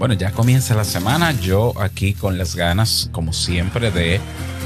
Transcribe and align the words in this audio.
Bueno, 0.00 0.14
ya 0.14 0.32
comienza 0.32 0.74
la 0.74 0.84
semana. 0.84 1.32
Yo 1.32 1.74
aquí 1.78 2.14
con 2.14 2.38
las 2.38 2.56
ganas, 2.56 3.10
como 3.12 3.34
siempre, 3.34 3.90
de 3.90 4.18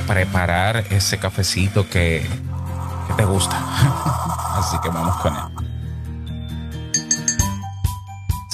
preparar 0.07 0.85
ese 0.91 1.19
cafecito 1.19 1.91
que, 1.91 2.25
te 3.17 3.25
gusta. 3.25 3.59
Así 4.57 4.77
que 4.81 4.91
vamos 4.91 5.17
con 5.17 5.35
él. 5.35 5.74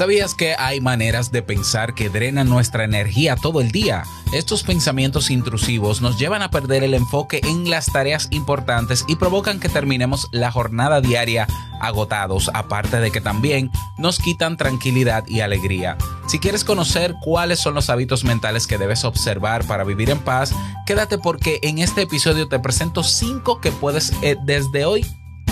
¿Sabías 0.01 0.35
que 0.35 0.55
hay 0.59 0.81
maneras 0.81 1.31
de 1.31 1.43
pensar 1.43 1.93
que 1.93 2.09
drenan 2.09 2.49
nuestra 2.49 2.85
energía 2.85 3.37
todo 3.37 3.61
el 3.61 3.71
día? 3.71 4.05
Estos 4.33 4.63
pensamientos 4.63 5.31
intrusivos 5.31 6.01
nos 6.01 6.19
llevan 6.19 6.41
a 6.41 6.51
perder 6.51 6.85
el 6.85 6.95
enfoque 6.95 7.43
en 7.45 7.69
las 7.69 7.85
tareas 7.93 8.27
importantes 8.31 9.05
y 9.09 9.17
provocan 9.17 9.61
que 9.61 9.69
terminemos 9.69 10.29
la 10.33 10.51
jornada 10.51 11.03
diaria 11.03 11.47
agotados, 11.83 12.51
aparte 12.55 12.99
de 12.99 13.11
que 13.11 13.21
también 13.21 13.71
nos 13.99 14.21
quitan 14.21 14.57
tranquilidad 14.57 15.25
y 15.29 15.41
alegría. 15.41 15.99
Si 16.29 16.39
quieres 16.39 16.65
conocer 16.65 17.15
cuáles 17.21 17.59
son 17.59 17.75
los 17.75 17.91
hábitos 17.91 18.25
mentales 18.25 18.67
que 18.67 18.79
debes 18.79 19.05
observar 19.05 19.67
para 19.67 19.85
vivir 19.85 20.09
en 20.09 20.21
paz, 20.21 20.55
quédate 20.87 21.19
porque 21.19 21.59
en 21.63 21.79
este 21.79 22.01
episodio 22.01 22.49
te 22.49 22.59
presento 22.59 23.03
5 23.03 23.61
que 23.61 23.71
puedes 23.71 24.15
eh, 24.23 24.39
desde 24.47 24.87
hoy 24.87 25.05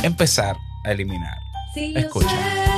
empezar 0.02 0.56
a 0.86 0.92
eliminar. 0.92 1.36
Escucha. 1.76 2.77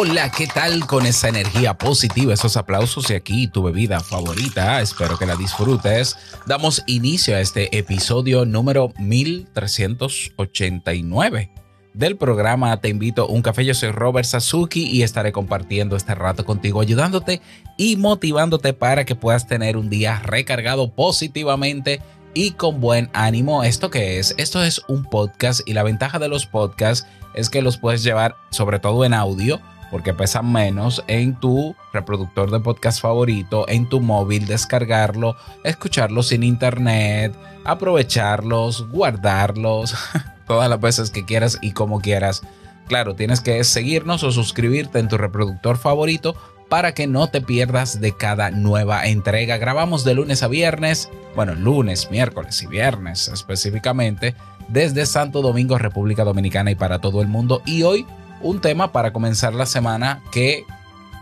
Hola, 0.00 0.30
¿qué 0.30 0.46
tal 0.46 0.86
con 0.86 1.06
esa 1.06 1.28
energía 1.28 1.76
positiva, 1.76 2.32
esos 2.32 2.56
aplausos 2.56 3.10
y 3.10 3.14
aquí 3.14 3.48
tu 3.48 3.64
bebida 3.64 3.98
favorita? 3.98 4.80
Espero 4.80 5.18
que 5.18 5.26
la 5.26 5.34
disfrutes. 5.34 6.16
Damos 6.46 6.84
inicio 6.86 7.34
a 7.34 7.40
este 7.40 7.76
episodio 7.76 8.44
número 8.44 8.92
1389 8.96 11.50
del 11.94 12.16
programa 12.16 12.80
Te 12.80 12.90
invito 12.90 13.24
a 13.24 13.26
un 13.26 13.42
café. 13.42 13.64
Yo 13.64 13.74
soy 13.74 13.90
Robert 13.90 14.24
Sasuki 14.24 14.84
y 14.84 15.02
estaré 15.02 15.32
compartiendo 15.32 15.96
este 15.96 16.14
rato 16.14 16.44
contigo, 16.44 16.80
ayudándote 16.80 17.42
y 17.76 17.96
motivándote 17.96 18.74
para 18.74 19.04
que 19.04 19.16
puedas 19.16 19.48
tener 19.48 19.76
un 19.76 19.90
día 19.90 20.20
recargado 20.20 20.94
positivamente 20.94 22.00
y 22.34 22.52
con 22.52 22.80
buen 22.80 23.10
ánimo. 23.14 23.64
¿Esto 23.64 23.90
qué 23.90 24.20
es? 24.20 24.32
Esto 24.38 24.62
es 24.62 24.80
un 24.86 25.02
podcast 25.02 25.62
y 25.66 25.72
la 25.72 25.82
ventaja 25.82 26.20
de 26.20 26.28
los 26.28 26.46
podcasts 26.46 27.04
es 27.34 27.50
que 27.50 27.62
los 27.62 27.78
puedes 27.78 28.04
llevar 28.04 28.36
sobre 28.50 28.78
todo 28.78 29.04
en 29.04 29.12
audio 29.12 29.60
porque 29.90 30.14
pesan 30.14 30.52
menos 30.52 31.02
en 31.06 31.34
tu 31.38 31.74
reproductor 31.92 32.50
de 32.50 32.60
podcast 32.60 33.00
favorito, 33.00 33.66
en 33.68 33.88
tu 33.88 34.00
móvil, 34.00 34.46
descargarlo, 34.46 35.36
escucharlos 35.64 36.28
sin 36.28 36.42
internet, 36.42 37.34
aprovecharlos, 37.64 38.88
guardarlos, 38.90 39.94
todas 40.46 40.68
las 40.68 40.80
veces 40.80 41.10
que 41.10 41.24
quieras 41.24 41.58
y 41.62 41.72
como 41.72 42.00
quieras. 42.00 42.42
Claro, 42.86 43.14
tienes 43.14 43.40
que 43.40 43.62
seguirnos 43.64 44.22
o 44.24 44.32
suscribirte 44.32 44.98
en 44.98 45.08
tu 45.08 45.18
reproductor 45.18 45.76
favorito 45.76 46.34
para 46.68 46.92
que 46.92 47.06
no 47.06 47.28
te 47.28 47.40
pierdas 47.40 48.00
de 48.00 48.12
cada 48.12 48.50
nueva 48.50 49.06
entrega. 49.06 49.56
Grabamos 49.56 50.04
de 50.04 50.14
lunes 50.14 50.42
a 50.42 50.48
viernes, 50.48 51.10
bueno, 51.34 51.54
lunes, 51.54 52.10
miércoles 52.10 52.62
y 52.62 52.66
viernes 52.66 53.28
específicamente, 53.28 54.34
desde 54.68 55.06
Santo 55.06 55.40
Domingo, 55.40 55.78
República 55.78 56.24
Dominicana 56.24 56.70
y 56.70 56.74
para 56.74 56.98
todo 56.98 57.22
el 57.22 57.28
mundo. 57.28 57.62
Y 57.64 57.82
hoy 57.82 58.06
un 58.42 58.60
tema 58.60 58.92
para 58.92 59.12
comenzar 59.12 59.54
la 59.54 59.66
semana 59.66 60.22
que 60.32 60.64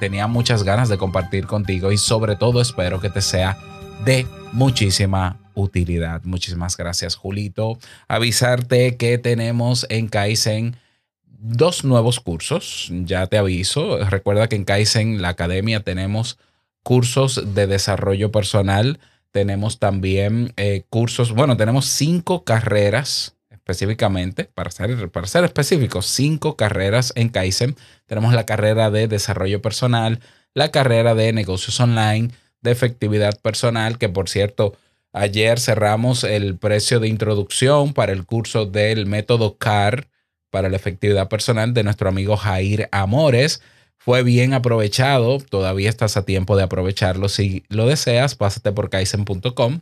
tenía 0.01 0.27
muchas 0.27 0.63
ganas 0.63 0.89
de 0.89 0.99
compartir 0.99 1.47
contigo 1.47 1.93
y 1.93 1.99
sobre 1.99 2.37
todo 2.37 2.61
espero 2.61 3.01
que 3.01 3.11
te 3.11 3.23
sea 3.23 3.57
de 4.05 4.27
muchísima 4.53 5.39
utilidad. 5.55 6.23
Muchísimas 6.25 6.77
gracias, 6.77 7.17
Julito. 7.17 7.79
Avisarte 8.09 8.97
que 8.97 9.19
tenemos 9.19 9.87
en 9.89 10.09
Kaizen 10.09 10.77
dos 11.25 11.85
nuevos 11.85 12.21
cursos. 12.21 12.91
Ya 13.05 13.27
te 13.27 13.39
aviso. 13.39 13.99
Recuerda 14.05 14.49
que 14.49 14.57
en 14.57 14.65
Kaizen, 14.65 15.23
la 15.23 15.31
academia, 15.31 15.81
tenemos 15.81 16.39
cursos 16.83 17.55
de 17.55 17.67
desarrollo 17.67 18.31
personal. 18.31 19.01
Tenemos 19.33 19.79
también 19.79 20.53
eh, 20.57 20.85
cursos, 20.89 21.33
bueno, 21.33 21.57
tenemos 21.57 21.87
cinco 21.87 22.45
carreras 22.45 23.36
específicamente, 23.67 24.45
para 24.45 24.71
ser, 24.71 25.11
para 25.11 25.27
ser 25.27 25.45
específicos, 25.45 26.07
cinco 26.07 26.57
carreras 26.57 27.13
en 27.17 27.31
Kaizen. 27.31 27.75
Tenemos 28.07 28.33
la 28.33 28.47
carrera 28.47 28.93
de 28.93 29.09
desarrollo 29.09 29.61
personal, 29.61 30.21
la 30.55 30.71
carrera 30.71 31.17
de 31.17 31.33
negocios 31.33 31.81
online, 31.81 32.31
de 32.61 32.71
efectividad 32.71 33.41
personal, 33.41 33.99
que 33.99 34.09
por 34.09 34.29
cierto, 34.29 34.77
ayer 35.13 35.59
cerramos 35.59 36.23
el 36.23 36.57
precio 36.57 37.01
de 37.01 37.09
introducción 37.09 37.93
para 37.93 38.13
el 38.13 38.25
curso 38.25 38.67
del 38.67 39.07
método 39.07 39.59
CAR 39.59 40.07
para 40.51 40.69
la 40.69 40.77
efectividad 40.77 41.29
personal 41.29 41.75
de 41.75 41.83
nuestro 41.83 42.09
amigo 42.09 42.37
Jair 42.37 42.89
Amores. 42.93 43.63
Fue 43.97 44.23
bien 44.23 44.55
aprovechado, 44.55 45.39
todavía 45.39 45.91
estás 45.91 46.17
a 46.17 46.25
tiempo 46.25 46.57
de 46.57 46.63
aprovecharlo. 46.63 47.29
Si 47.29 47.65
lo 47.69 47.89
deseas, 47.89 48.37
pásate 48.37 48.71
por 48.71 48.91
kaizen.com 48.91 49.81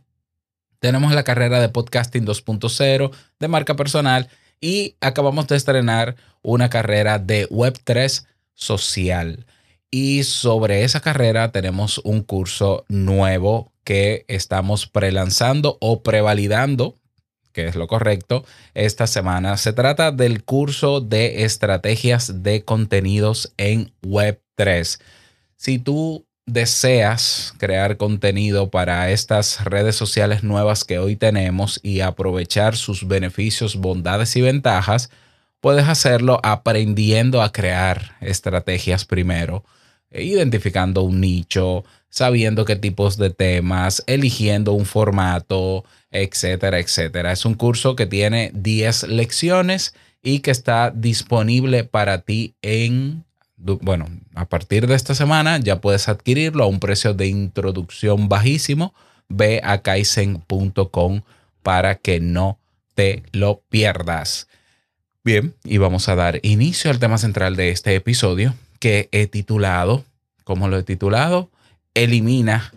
tenemos 0.84 1.14
la 1.14 1.24
carrera 1.24 1.62
de 1.62 1.70
podcasting 1.70 2.26
2.0 2.26 3.10
de 3.40 3.48
marca 3.48 3.74
personal 3.74 4.28
y 4.60 4.96
acabamos 5.00 5.46
de 5.46 5.56
estrenar 5.56 6.14
una 6.42 6.68
carrera 6.68 7.18
de 7.18 7.48
Web3 7.48 8.26
social. 8.52 9.46
Y 9.90 10.24
sobre 10.24 10.84
esa 10.84 11.00
carrera 11.00 11.52
tenemos 11.52 12.02
un 12.04 12.20
curso 12.22 12.84
nuevo 12.88 13.72
que 13.82 14.26
estamos 14.28 14.86
prelanzando 14.86 15.78
o 15.80 16.02
prevalidando, 16.02 16.98
que 17.52 17.66
es 17.66 17.76
lo 17.76 17.86
correcto, 17.86 18.44
esta 18.74 19.06
semana. 19.06 19.56
Se 19.56 19.72
trata 19.72 20.12
del 20.12 20.44
curso 20.44 21.00
de 21.00 21.44
estrategias 21.44 22.42
de 22.42 22.62
contenidos 22.62 23.54
en 23.56 23.90
Web3. 24.02 25.00
Si 25.56 25.78
tú 25.78 26.26
deseas 26.46 27.54
crear 27.58 27.96
contenido 27.96 28.70
para 28.70 29.10
estas 29.10 29.64
redes 29.64 29.96
sociales 29.96 30.42
nuevas 30.42 30.84
que 30.84 30.98
hoy 30.98 31.16
tenemos 31.16 31.80
y 31.82 32.00
aprovechar 32.00 32.76
sus 32.76 33.08
beneficios, 33.08 33.76
bondades 33.76 34.36
y 34.36 34.42
ventajas, 34.42 35.10
puedes 35.60 35.88
hacerlo 35.88 36.40
aprendiendo 36.42 37.42
a 37.42 37.50
crear 37.50 38.16
estrategias 38.20 39.04
primero, 39.04 39.64
identificando 40.10 41.02
un 41.02 41.20
nicho, 41.20 41.84
sabiendo 42.10 42.64
qué 42.64 42.76
tipos 42.76 43.16
de 43.16 43.30
temas, 43.30 44.04
eligiendo 44.06 44.72
un 44.74 44.84
formato, 44.84 45.84
etcétera, 46.10 46.78
etcétera. 46.78 47.32
Es 47.32 47.44
un 47.44 47.54
curso 47.54 47.96
que 47.96 48.06
tiene 48.06 48.52
10 48.54 49.08
lecciones 49.08 49.94
y 50.22 50.40
que 50.40 50.50
está 50.50 50.92
disponible 50.94 51.84
para 51.84 52.20
ti 52.20 52.54
en 52.62 53.24
bueno, 53.64 54.06
a 54.34 54.46
partir 54.46 54.86
de 54.86 54.94
esta 54.94 55.14
semana 55.14 55.58
ya 55.58 55.80
puedes 55.80 56.08
adquirirlo 56.08 56.64
a 56.64 56.66
un 56.66 56.80
precio 56.80 57.14
de 57.14 57.26
introducción 57.26 58.28
bajísimo. 58.28 58.94
Ve 59.28 59.60
a 59.64 59.80
kaizen.com 59.80 61.22
para 61.62 61.94
que 61.94 62.20
no 62.20 62.58
te 62.94 63.22
lo 63.32 63.62
pierdas. 63.70 64.48
Bien, 65.24 65.54
y 65.64 65.78
vamos 65.78 66.08
a 66.08 66.14
dar 66.14 66.40
inicio 66.42 66.90
al 66.90 66.98
tema 66.98 67.16
central 67.16 67.56
de 67.56 67.70
este 67.70 67.94
episodio 67.94 68.54
que 68.78 69.08
he 69.12 69.26
titulado, 69.26 70.04
¿cómo 70.44 70.68
lo 70.68 70.76
he 70.76 70.82
titulado? 70.82 71.50
Elimina, 71.94 72.74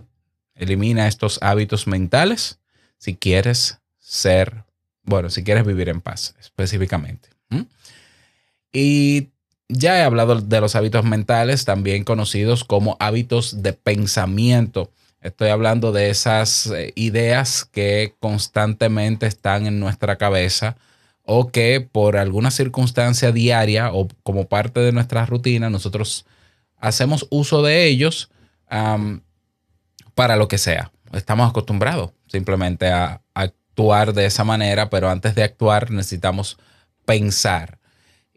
elimina 0.56 1.07
estos 1.07 1.39
hábitos 1.42 1.88
mentales 1.88 2.60
si 2.98 3.16
quieres 3.16 3.80
ser, 4.00 4.63
bueno, 5.04 5.30
si 5.30 5.44
quieres 5.44 5.66
vivir 5.66 5.89
en 5.89 6.00
paz 6.00 6.36
específicamente. 6.39 7.30
Y 8.72 9.30
ya 9.69 9.98
he 10.00 10.04
hablado 10.04 10.40
de 10.40 10.62
los 10.62 10.75
hábitos 10.75 11.04
mentales, 11.04 11.66
también 11.66 12.04
conocidos 12.04 12.64
como 12.64 12.98
hábitos 13.00 13.64
de 13.64 13.74
pensamiento. 13.74 14.92
Estoy 15.22 15.50
hablando 15.50 15.92
de 15.92 16.10
esas 16.10 16.68
eh, 16.68 16.94
ideas 16.96 17.66
que 17.66 18.16
constantemente 18.19 19.25
están 19.25 19.66
en 19.66 19.80
nuestra 19.80 20.18
cabeza 20.18 20.78
o 21.24 21.52
que 21.52 21.81
por 21.81 22.16
alguna 22.16 22.52
circunstancia 22.52 23.31
diaria 23.31 23.92
o 23.92 24.08
como 24.24 24.48
parte 24.48 24.80
de 24.80 24.94
nuestra 24.94 25.25
rutina 25.25 25.70
nosotros 25.70 26.25
hacemos 26.78 27.28
uso 27.30 27.62
de 27.63 27.86
ellos 27.86 28.30
para 30.16 30.36
lo 30.38 30.48
que 30.48 30.58
sea. 30.58 30.92
Estamos 31.12 31.50
acostumbrados 31.50 32.12
simplemente 32.28 32.90
a 32.90 33.22
actuar 33.34 34.13
de 34.13 34.25
esa 34.25 34.44
manera, 34.44 34.90
pero 34.90 35.10
antes 35.10 35.36
de 35.36 35.44
actuar 35.44 35.92
necesitamos 35.92 36.58
pensar. 37.06 37.76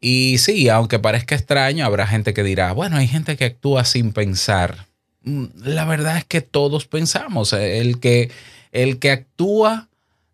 Y 0.00 0.38
sí, 0.38 0.68
aunque 0.68 0.98
parezca 0.98 1.34
extraño, 1.34 1.84
habrá 1.84 2.06
gente 2.06 2.32
que 2.32 2.42
dirá, 2.42 2.72
bueno, 2.72 2.96
hay 2.96 3.06
gente 3.06 3.36
que 3.36 3.44
actúa 3.44 3.84
sin 3.84 4.12
pensar. 4.12 4.86
Mm, 5.22 5.46
La 5.64 5.84
verdad 5.84 6.16
es 6.16 6.24
que 6.24 6.40
todos 6.40 6.86
pensamos. 6.86 7.52
El 7.52 8.00
que, 8.00 8.30
el 8.72 8.98
que 8.98 9.10
actúa 9.10 9.88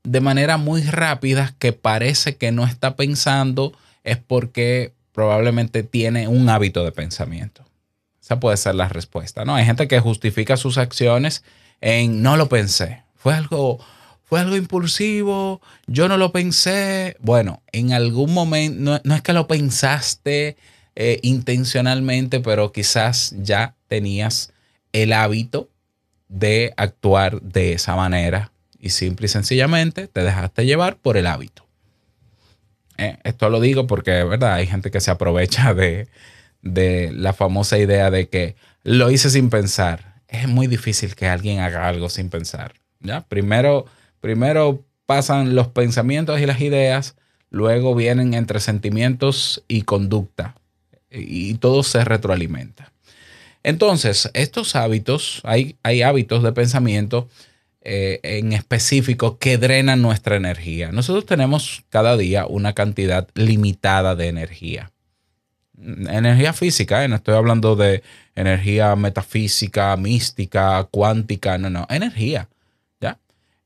de 0.04 0.20
manera 0.20 0.56
muy 0.56 0.82
rápida, 0.82 1.54
que 1.58 1.72
parece 1.72 2.36
que 2.36 2.52
no 2.52 2.64
está 2.64 2.94
pensando, 2.94 3.76
es 4.04 4.18
porque 4.18 4.92
probablemente 5.12 5.82
tiene 5.82 6.28
un 6.28 6.48
hábito 6.48 6.84
de 6.84 6.92
pensamiento. 6.92 7.64
Esa 8.22 8.38
puede 8.38 8.56
ser 8.56 8.74
la 8.76 8.88
respuesta, 8.88 9.44
¿no? 9.44 9.54
Hay 9.54 9.64
gente 9.64 9.88
que 9.88 9.98
justifica 9.98 10.56
sus 10.56 10.78
acciones 10.78 11.42
en 11.80 12.22
no 12.22 12.36
lo 12.36 12.48
pensé. 12.48 13.02
Fue 13.16 13.34
algo, 13.34 13.78
fue 14.26 14.40
algo 14.40 14.56
impulsivo, 14.56 15.61
yo 15.87 16.08
no 16.08 16.17
lo 16.17 16.32
pensé. 16.32 17.17
Bueno, 17.20 17.62
en 17.70 17.93
algún 17.93 18.34
momento, 18.34 19.00
no, 19.05 19.14
es 19.14 19.23
que 19.23 19.32
lo 19.32 19.46
pensaste 19.46 20.56
eh, 20.96 21.20
intencionalmente, 21.23 22.40
pero 22.40 22.73
quizás 22.73 23.34
ya 23.38 23.76
tenías 23.87 24.52
el 24.93 25.12
hábito 25.12 25.70
de 26.28 26.75
actuar 26.76 27.40
de 27.40 27.75
esa 27.75 27.94
manera 27.94 28.50
y 28.81 28.90
simple 28.90 29.26
y 29.26 29.28
sencillamente 29.28 30.08
te 30.08 30.25
dejaste 30.25 30.67
llevar 30.67 30.96
por 30.96 31.17
el 31.17 31.28
hábito. 31.28 31.64
Eh, 32.99 33.19
esto 33.23 33.49
lo 33.49 33.61
digo 33.61 33.87
porque, 33.87 34.25
¿verdad? 34.25 34.55
Hay 34.55 34.67
gente 34.67 34.90
que 34.90 35.00
se 35.00 35.12
aprovecha 35.12 35.73
de, 35.75 36.08
de 36.62 37.12
la 37.12 37.32
famosa 37.32 37.78
idea 37.78 38.11
de 38.11 38.28
que 38.28 38.56
lo 38.82 39.08
hice 39.12 39.31
sin 39.31 39.50
pensar. 39.50 40.17
Es 40.26 40.49
muy 40.49 40.67
difícil 40.67 41.14
que 41.14 41.28
alguien 41.28 41.61
haga 41.61 41.87
algo 41.87 42.08
sin 42.08 42.28
pensar. 42.28 42.75
¿ya? 42.99 43.20
Primero, 43.20 43.87
primero 44.26 44.84
pasan 45.06 45.55
los 45.55 45.69
pensamientos 45.69 46.40
y 46.40 46.46
las 46.46 46.61
ideas, 46.61 47.14
luego 47.49 47.94
vienen 47.94 48.34
entre 48.34 48.58
sentimientos 48.58 49.62
y 49.69 49.82
conducta. 49.82 50.56
Y, 51.12 51.55
todo 51.58 51.84
se 51.84 52.05
retroalimenta. 52.05 52.93
Entonces, 53.62 54.28
estos 54.34 54.75
hábitos, 54.75 55.43
hay, 55.44 55.76
hay 55.84 56.02
hábitos 56.02 56.43
de 56.43 56.50
pensamiento 56.50 57.28
eh, 57.82 58.19
en 58.25 58.52
específico 58.52 59.38
que 59.38 59.58
drenan 59.58 60.02
nuestra 60.02 60.34
energía. 60.34 60.90
Nosotros 60.90 61.25
tenemos 61.25 61.84
cada 61.88 62.17
día 62.17 62.46
una 62.46 62.73
cantidad 62.73 63.28
limitada 63.34 64.17
de 64.17 64.26
energía. 64.26 64.90
Energía 65.78 66.52
física, 66.52 67.05
¿eh? 67.05 67.08
no 67.08 67.14
estoy 67.14 67.37
hablando 67.37 67.76
de 67.76 68.02
energía 68.34 68.96
metafísica, 68.96 69.96
mística, 69.96 70.82
cuántica, 70.90 71.58
no, 71.58 71.70
no, 71.70 71.87
energía. 71.88 72.49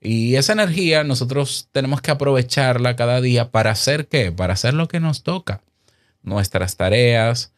Y 0.00 0.36
esa 0.36 0.54
energía 0.54 1.04
nosotros 1.04 1.68
tenemos 1.72 2.00
que 2.00 2.10
aprovecharla 2.10 2.96
cada 2.96 3.20
día 3.20 3.50
para 3.50 3.70
hacer 3.70 4.08
qué? 4.08 4.32
Para 4.32 4.54
hacer 4.54 4.72
lo 4.72 4.88
que 4.88 4.98
nos 4.98 5.22
toca. 5.22 5.60
Nuestras 6.22 6.76
tareas, 6.76 7.52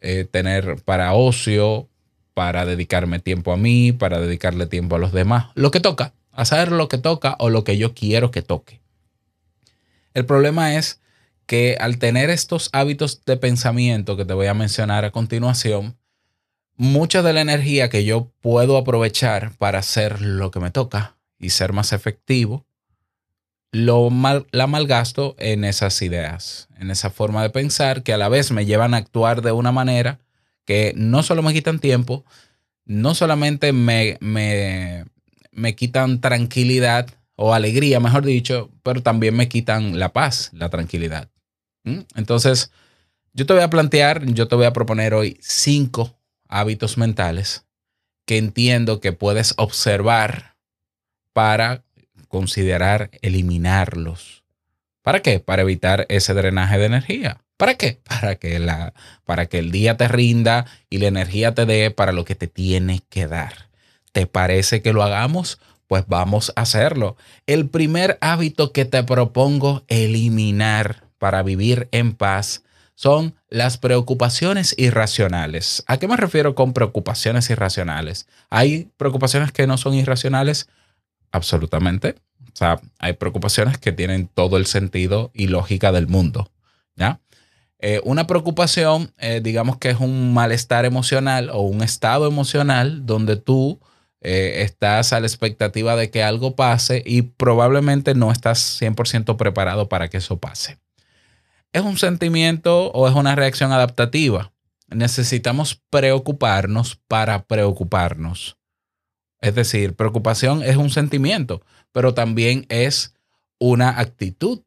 eh, 0.00 0.24
tener 0.30 0.76
para 0.84 1.12
ocio, 1.14 1.88
para 2.34 2.64
dedicarme 2.64 3.18
tiempo 3.18 3.52
a 3.52 3.56
mí, 3.56 3.90
para 3.92 4.20
dedicarle 4.20 4.66
tiempo 4.66 4.94
a 4.94 5.00
los 5.00 5.12
demás, 5.12 5.46
lo 5.56 5.72
que 5.72 5.80
toca, 5.80 6.14
hacer 6.30 6.70
lo 6.70 6.88
que 6.88 6.98
toca 6.98 7.34
o 7.40 7.50
lo 7.50 7.64
que 7.64 7.76
yo 7.76 7.94
quiero 7.94 8.30
que 8.30 8.42
toque. 8.42 8.80
El 10.14 10.24
problema 10.24 10.76
es 10.76 11.00
que 11.46 11.76
al 11.80 11.98
tener 11.98 12.30
estos 12.30 12.70
hábitos 12.72 13.24
de 13.24 13.36
pensamiento 13.36 14.16
que 14.16 14.24
te 14.24 14.34
voy 14.34 14.46
a 14.46 14.54
mencionar 14.54 15.04
a 15.04 15.10
continuación, 15.10 15.96
mucha 16.76 17.22
de 17.22 17.32
la 17.32 17.40
energía 17.40 17.88
que 17.88 18.04
yo 18.04 18.30
puedo 18.40 18.76
aprovechar 18.76 19.56
para 19.56 19.80
hacer 19.80 20.20
lo 20.20 20.52
que 20.52 20.60
me 20.60 20.70
toca 20.70 21.17
y 21.38 21.50
ser 21.50 21.72
más 21.72 21.92
efectivo, 21.92 22.66
lo 23.70 24.10
mal, 24.10 24.46
la 24.50 24.66
malgasto 24.66 25.36
en 25.38 25.64
esas 25.64 26.00
ideas, 26.02 26.68
en 26.78 26.90
esa 26.90 27.10
forma 27.10 27.42
de 27.42 27.50
pensar 27.50 28.02
que 28.02 28.12
a 28.12 28.18
la 28.18 28.28
vez 28.28 28.50
me 28.50 28.66
llevan 28.66 28.94
a 28.94 28.98
actuar 28.98 29.42
de 29.42 29.52
una 29.52 29.72
manera 29.72 30.20
que 30.64 30.92
no 30.96 31.22
solo 31.22 31.42
me 31.42 31.52
quitan 31.52 31.78
tiempo, 31.78 32.24
no 32.84 33.14
solamente 33.14 33.72
me, 33.72 34.16
me, 34.20 35.04
me 35.52 35.74
quitan 35.74 36.20
tranquilidad 36.20 37.08
o 37.36 37.54
alegría, 37.54 38.00
mejor 38.00 38.24
dicho, 38.24 38.70
pero 38.82 39.02
también 39.02 39.36
me 39.36 39.48
quitan 39.48 39.98
la 39.98 40.12
paz, 40.12 40.50
la 40.52 40.70
tranquilidad. 40.70 41.28
Entonces, 42.16 42.70
yo 43.32 43.46
te 43.46 43.52
voy 43.52 43.62
a 43.62 43.70
plantear, 43.70 44.26
yo 44.26 44.48
te 44.48 44.56
voy 44.56 44.66
a 44.66 44.72
proponer 44.72 45.14
hoy 45.14 45.38
cinco 45.40 46.18
hábitos 46.48 46.98
mentales 46.98 47.64
que 48.26 48.36
entiendo 48.36 49.00
que 49.00 49.12
puedes 49.12 49.54
observar 49.56 50.57
para 51.38 51.84
considerar 52.26 53.10
eliminarlos. 53.22 54.42
¿Para 55.02 55.20
qué? 55.20 55.38
Para 55.38 55.62
evitar 55.62 56.04
ese 56.08 56.34
drenaje 56.34 56.78
de 56.78 56.86
energía. 56.86 57.42
¿Para 57.56 57.74
qué? 57.74 58.00
Para 58.08 58.34
que, 58.34 58.58
la, 58.58 58.92
para 59.24 59.46
que 59.46 59.60
el 59.60 59.70
día 59.70 59.96
te 59.96 60.08
rinda 60.08 60.66
y 60.90 60.98
la 60.98 61.06
energía 61.06 61.54
te 61.54 61.64
dé 61.64 61.92
para 61.92 62.10
lo 62.10 62.24
que 62.24 62.34
te 62.34 62.48
tiene 62.48 63.02
que 63.08 63.28
dar. 63.28 63.68
¿Te 64.10 64.26
parece 64.26 64.82
que 64.82 64.92
lo 64.92 65.04
hagamos? 65.04 65.60
Pues 65.86 66.08
vamos 66.08 66.52
a 66.56 66.62
hacerlo. 66.62 67.16
El 67.46 67.68
primer 67.68 68.18
hábito 68.20 68.72
que 68.72 68.84
te 68.84 69.04
propongo 69.04 69.84
eliminar 69.86 71.04
para 71.18 71.44
vivir 71.44 71.86
en 71.92 72.14
paz 72.14 72.64
son 72.96 73.36
las 73.48 73.78
preocupaciones 73.78 74.74
irracionales. 74.76 75.84
¿A 75.86 75.98
qué 75.98 76.08
me 76.08 76.16
refiero 76.16 76.56
con 76.56 76.72
preocupaciones 76.72 77.48
irracionales? 77.48 78.26
¿Hay 78.50 78.90
preocupaciones 78.96 79.52
que 79.52 79.68
no 79.68 79.78
son 79.78 79.94
irracionales? 79.94 80.68
Absolutamente. 81.32 82.16
O 82.52 82.56
sea, 82.56 82.80
hay 82.98 83.12
preocupaciones 83.14 83.78
que 83.78 83.92
tienen 83.92 84.28
todo 84.28 84.56
el 84.56 84.66
sentido 84.66 85.30
y 85.34 85.46
lógica 85.48 85.92
del 85.92 86.08
mundo. 86.08 86.50
¿Ya? 86.96 87.20
Eh, 87.80 88.00
una 88.04 88.26
preocupación, 88.26 89.12
eh, 89.18 89.40
digamos 89.40 89.78
que 89.78 89.90
es 89.90 90.00
un 90.00 90.34
malestar 90.34 90.84
emocional 90.84 91.48
o 91.50 91.60
un 91.60 91.82
estado 91.82 92.26
emocional 92.26 93.06
donde 93.06 93.36
tú 93.36 93.78
eh, 94.20 94.62
estás 94.62 95.12
a 95.12 95.20
la 95.20 95.28
expectativa 95.28 95.94
de 95.94 96.10
que 96.10 96.24
algo 96.24 96.56
pase 96.56 97.04
y 97.06 97.22
probablemente 97.22 98.14
no 98.14 98.32
estás 98.32 98.80
100% 98.82 99.36
preparado 99.36 99.88
para 99.88 100.08
que 100.08 100.16
eso 100.16 100.38
pase. 100.38 100.78
¿Es 101.72 101.82
un 101.82 101.98
sentimiento 101.98 102.90
o 102.90 103.08
es 103.08 103.14
una 103.14 103.36
reacción 103.36 103.70
adaptativa? 103.70 104.52
Necesitamos 104.88 105.80
preocuparnos 105.90 106.98
para 107.06 107.44
preocuparnos. 107.44 108.57
Es 109.40 109.54
decir, 109.54 109.94
preocupación 109.94 110.62
es 110.62 110.76
un 110.76 110.90
sentimiento, 110.90 111.62
pero 111.92 112.14
también 112.14 112.66
es 112.68 113.14
una 113.58 114.00
actitud. 114.00 114.62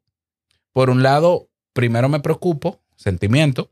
Por 0.72 0.90
un 0.90 1.02
lado, 1.02 1.48
primero 1.72 2.08
me 2.08 2.20
preocupo, 2.20 2.80
sentimiento, 2.96 3.70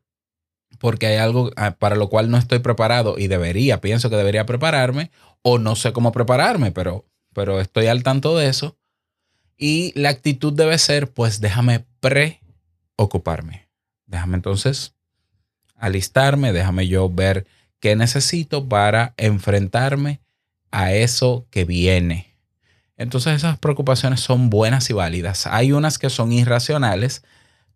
porque 0.79 1.07
hay 1.07 1.17
algo 1.17 1.51
ah, 1.57 1.73
para 1.73 1.97
lo 1.97 2.09
cual 2.09 2.31
no 2.31 2.37
estoy 2.37 2.59
preparado 2.61 3.19
y 3.19 3.29
debería, 3.29 3.81
pienso 3.81 4.11
que 4.11 4.17
debería 4.17 4.47
prepararme, 4.47 5.11
o 5.43 5.59
no 5.59 5.77
sé 5.77 5.93
cómo 5.93 6.13
prepararme, 6.13 6.71
pero, 6.71 7.07
pero 7.33 7.61
estoy 7.61 7.87
al 7.87 8.03
tanto 8.03 8.37
de 8.37 8.49
eso. 8.49 8.77
Y 9.57 9.93
la 9.99 10.09
actitud 10.09 10.53
debe 10.53 10.79
ser, 10.79 11.13
pues 11.13 11.41
déjame 11.41 11.85
preocuparme. 12.01 13.69
Déjame 14.07 14.37
entonces 14.37 14.95
alistarme, 15.77 16.53
déjame 16.53 16.89
yo 16.89 17.09
ver 17.09 17.47
qué 17.79 17.97
necesito 17.97 18.69
para 18.69 19.15
enfrentarme 19.17 20.20
a 20.71 20.93
eso 20.93 21.47
que 21.51 21.65
viene. 21.65 22.37
Entonces 22.97 23.35
esas 23.35 23.59
preocupaciones 23.59 24.21
son 24.21 24.51
buenas 24.51 24.91
y 24.91 24.93
válidas. 24.93 25.47
Hay 25.47 25.73
unas 25.73 25.99
que 25.99 26.11
son 26.11 26.33
irracionales, 26.33 27.23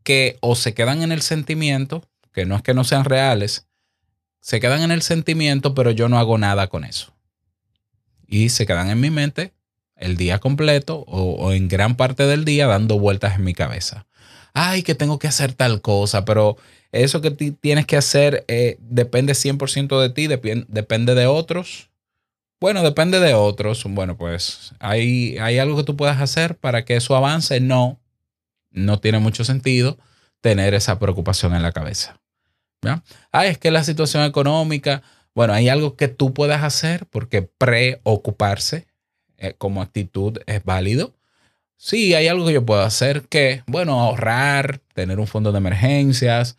que 0.03 0.37
o 0.41 0.55
se 0.55 0.75
quedan 0.75 1.03
en 1.03 1.13
el 1.13 1.23
sentimiento, 1.23 2.05
que 2.33 2.45
no 2.45 2.57
es 2.57 2.63
que 2.63 2.75
no 2.75 2.85
sean 2.85 3.05
reales, 3.05 3.67
se 4.41 4.61
quedan 4.61 4.83
en 4.83 4.91
el 4.91 5.01
sentimiento, 5.03 5.75
pero 5.75 5.91
yo 5.91 6.09
no 6.11 6.19
hago 6.19 6.37
nada 6.37 6.67
con 6.67 6.85
eso. 6.85 7.15
Y 8.27 8.51
se 8.51 8.67
quedan 8.67 8.91
en 8.91 9.01
mi 9.01 9.11
mente 9.11 9.53
el 9.97 10.17
día 10.17 10.39
completo 10.41 11.05
o, 11.07 11.53
en 11.53 11.69
gran 11.69 11.97
parte 11.97 12.27
del 12.27 12.45
día 12.45 12.67
dando 12.67 12.99
vueltas 12.99 13.37
en 13.37 13.45
mi 13.45 13.55
cabeza. 13.55 14.07
Ay, 14.53 14.83
que 14.83 14.95
tengo 14.95 15.19
que 15.19 15.29
hacer 15.29 15.53
tal 15.53 15.81
cosa, 15.81 16.25
pero 16.25 16.57
eso 16.93 17.21
que 17.21 17.31
ti- 17.31 17.53
tienes 17.53 17.87
que 17.87 17.97
hacer 17.97 18.45
eh, 18.49 18.77
depende 18.81 19.35
100% 19.35 20.01
de 20.01 20.11
ti, 20.11 20.27
depende 20.27 21.15
de 21.15 21.27
otros. 21.27 21.89
Bueno, 22.65 22.83
depende 22.83 23.21
de 23.21 23.35
otros. 23.35 23.85
Bueno, 23.87 24.17
pues 24.17 24.73
hay, 24.79 25.37
hay 25.37 25.59
algo 25.59 25.77
que 25.77 25.83
tú 25.83 25.99
puedas 25.99 26.19
hacer 26.23 26.57
para 26.57 26.87
que 26.87 26.97
eso 26.97 27.15
avance. 27.15 27.61
No, 27.61 28.01
no 28.71 29.01
tiene 29.01 29.19
mucho 29.19 29.45
sentido 29.45 29.99
tener 30.41 30.73
esa 30.73 30.99
preocupación 30.99 31.55
en 31.55 31.61
la 31.61 31.73
cabeza. 31.73 32.19
¿ya? 32.81 33.05
Ah, 33.33 33.45
es 33.45 33.59
que 33.59 33.71
la 33.71 33.85
situación 33.85 34.25
económica, 34.25 35.03
Bueno, 35.35 35.53
hay 35.53 35.69
algo 35.69 35.95
que 35.95 36.09
tú 36.09 36.33
puedas 36.33 36.63
hacer 36.63 37.05
porque 37.05 37.43
preocuparse 37.43 38.87
eh, 39.37 39.53
como 39.59 39.83
actitud 39.83 40.39
es 40.47 40.65
válido. 40.65 41.13
Sí, 41.77 42.15
hay 42.15 42.29
algo 42.29 42.47
que 42.47 42.55
yo 42.55 42.65
puedo 42.65 42.81
hacer 42.81 43.29
que, 43.29 43.63
bueno, 43.67 44.01
ahorrar, 44.01 44.81
tener 44.95 45.21
un 45.21 45.27
fondo 45.27 45.53
de 45.53 45.59
emergencias. 45.59 46.57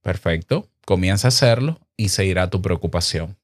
Perfecto, 0.00 0.70
comienza 0.86 1.26
a 1.26 1.36
hacerlo 1.36 1.80
y 1.98 2.08
se 2.08 2.24
irá 2.24 2.48
tu 2.48 2.62
preocupación. 2.62 3.36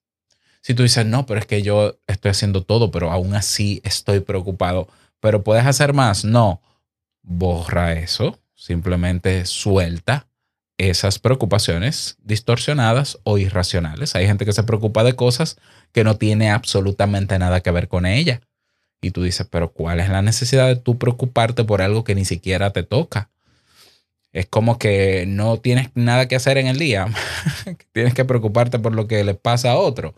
Si 0.62 0.75
tú 0.75 0.83
dices, 0.83 1.07
no, 1.07 1.26
pero 1.26 1.40
es 1.40 1.47
que 1.47 1.62
yo 1.62 1.99
estoy 2.07 2.31
haciendo 2.31 2.62
todo, 2.62 2.90
pero 2.90 3.11
aún 3.11 3.35
así 3.35 3.81
estoy 3.85 4.21
preocupado, 4.21 4.88
pero 5.21 5.43
puedes 5.43 5.67
hacer 5.67 5.95
más, 5.95 6.25
no, 6.25 6.61
borra 7.23 7.95
eso, 7.95 8.38
simplemente 8.55 9.47
suelta 9.47 10.26
esas 10.88 11.19
preocupaciones 11.19 12.17
distorsionadas 12.23 13.19
o 13.25 13.37
irracionales. 13.38 14.14
Hay 14.14 14.26
gente 14.26 14.47
que 14.47 14.52
se 14.52 14.62
preocupa 14.62 15.05
de 15.05 15.14
cosas 15.14 15.59
que 15.93 16.05
no 16.05 16.17
tiene 16.17 16.50
absolutamente 16.50 17.38
nada 17.38 17.61
que 17.61 17.71
ver 17.71 17.88
con 17.88 18.07
ella. 18.07 18.40
Y 19.02 19.11
tú 19.11 19.23
dices, 19.23 19.47
pero 19.50 19.73
¿cuál 19.73 20.00
es 20.00 20.09
la 20.09 20.23
necesidad 20.23 20.69
de 20.69 20.76
tú 20.76 20.99
preocuparte 20.99 21.64
por 21.64 21.83
algo 21.83 22.05
que 22.05 22.14
ni 22.14 22.25
siquiera 22.25 22.71
te 22.71 22.83
toca? 22.83 23.31
Es 24.33 24.47
como 24.47 24.79
que 24.79 25.25
no 25.26 25.59
tienes 25.59 25.90
nada 25.95 26.29
que 26.29 26.37
hacer 26.37 26.57
en 26.57 26.67
el 26.67 26.79
día. 26.79 27.09
tienes 27.93 28.14
que 28.14 28.25
preocuparte 28.25 28.79
por 28.79 28.95
lo 28.95 29.07
que 29.07 29.25
le 29.25 29.35
pasa 29.35 29.73
a 29.73 29.76
otro. 29.76 30.14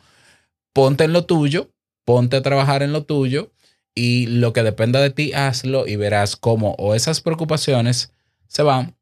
Ponte 0.72 1.04
en 1.04 1.12
lo 1.12 1.24
tuyo, 1.24 1.70
ponte 2.04 2.36
a 2.36 2.42
trabajar 2.42 2.82
en 2.82 2.92
lo 2.92 3.04
tuyo 3.04 3.52
y 3.94 4.26
lo 4.26 4.52
que 4.52 4.62
dependa 4.62 5.00
de 5.00 5.10
ti, 5.10 5.32
hazlo 5.32 5.86
y 5.86 5.96
verás 5.96 6.36
cómo 6.36 6.74
o 6.78 6.94
esas 6.94 7.20
preocupaciones 7.20 8.12
se 8.48 8.62
van. 8.62 8.96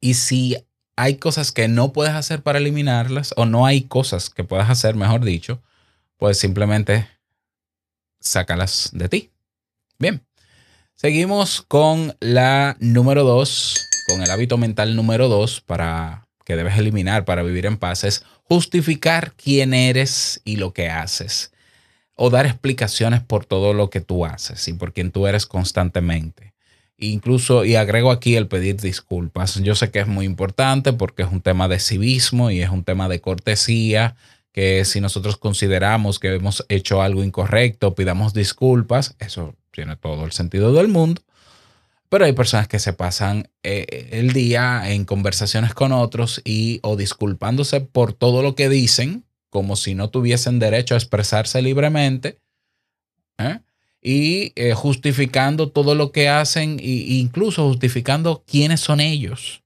Y 0.00 0.14
si 0.14 0.56
hay 0.96 1.16
cosas 1.16 1.52
que 1.52 1.68
no 1.68 1.92
puedes 1.92 2.14
hacer 2.14 2.42
para 2.42 2.58
eliminarlas 2.58 3.34
o 3.36 3.46
no 3.46 3.66
hay 3.66 3.82
cosas 3.82 4.30
que 4.30 4.44
puedas 4.44 4.70
hacer, 4.70 4.94
mejor 4.94 5.24
dicho, 5.24 5.62
pues 6.16 6.38
simplemente 6.38 7.08
sácalas 8.20 8.90
de 8.92 9.08
ti. 9.08 9.30
Bien, 9.98 10.24
seguimos 10.94 11.62
con 11.62 12.16
la 12.20 12.76
número 12.80 13.24
dos, 13.24 13.76
con 14.08 14.22
el 14.22 14.30
hábito 14.30 14.56
mental 14.58 14.96
número 14.96 15.28
dos 15.28 15.60
para 15.60 16.26
que 16.44 16.56
debes 16.56 16.78
eliminar 16.78 17.24
para 17.24 17.42
vivir 17.42 17.66
en 17.66 17.78
paz 17.78 18.04
es 18.04 18.24
justificar 18.44 19.32
quién 19.32 19.74
eres 19.74 20.40
y 20.44 20.56
lo 20.56 20.72
que 20.72 20.88
haces 20.88 21.50
o 22.16 22.30
dar 22.30 22.46
explicaciones 22.46 23.20
por 23.20 23.44
todo 23.44 23.74
lo 23.74 23.90
que 23.90 24.00
tú 24.00 24.24
haces 24.24 24.68
y 24.68 24.74
por 24.74 24.92
quien 24.92 25.10
tú 25.10 25.26
eres 25.26 25.46
constantemente. 25.46 26.54
Incluso, 26.96 27.64
y 27.64 27.74
agrego 27.74 28.12
aquí 28.12 28.36
el 28.36 28.46
pedir 28.46 28.76
disculpas. 28.76 29.60
Yo 29.60 29.74
sé 29.74 29.90
que 29.90 29.98
es 29.98 30.06
muy 30.06 30.26
importante 30.26 30.92
porque 30.92 31.22
es 31.22 31.32
un 31.32 31.40
tema 31.40 31.66
de 31.66 31.80
civismo 31.80 32.50
y 32.50 32.62
es 32.62 32.70
un 32.70 32.84
tema 32.84 33.08
de 33.08 33.20
cortesía, 33.20 34.14
que 34.52 34.84
si 34.84 35.00
nosotros 35.00 35.36
consideramos 35.36 36.20
que 36.20 36.32
hemos 36.32 36.64
hecho 36.68 37.02
algo 37.02 37.24
incorrecto, 37.24 37.96
pidamos 37.96 38.32
disculpas, 38.32 39.16
eso 39.18 39.56
tiene 39.72 39.96
todo 39.96 40.24
el 40.24 40.30
sentido 40.30 40.72
del 40.72 40.86
mundo. 40.86 41.20
Pero 42.08 42.24
hay 42.24 42.32
personas 42.32 42.68
que 42.68 42.78
se 42.78 42.92
pasan 42.92 43.48
eh, 43.62 44.08
el 44.12 44.32
día 44.32 44.90
en 44.90 45.04
conversaciones 45.04 45.74
con 45.74 45.92
otros 45.92 46.40
y 46.44 46.80
o 46.82 46.96
disculpándose 46.96 47.80
por 47.80 48.12
todo 48.12 48.42
lo 48.42 48.54
que 48.54 48.68
dicen, 48.68 49.24
como 49.50 49.76
si 49.76 49.94
no 49.94 50.10
tuviesen 50.10 50.58
derecho 50.58 50.94
a 50.94 50.98
expresarse 50.98 51.62
libremente. 51.62 52.38
¿eh? 53.38 53.60
y 54.04 54.52
eh, 54.54 54.74
justificando 54.74 55.70
todo 55.70 55.94
lo 55.94 56.12
que 56.12 56.28
hacen 56.28 56.78
e 56.78 57.16
incluso 57.16 57.66
justificando 57.66 58.44
quiénes 58.46 58.80
son 58.80 59.00
ellos. 59.00 59.62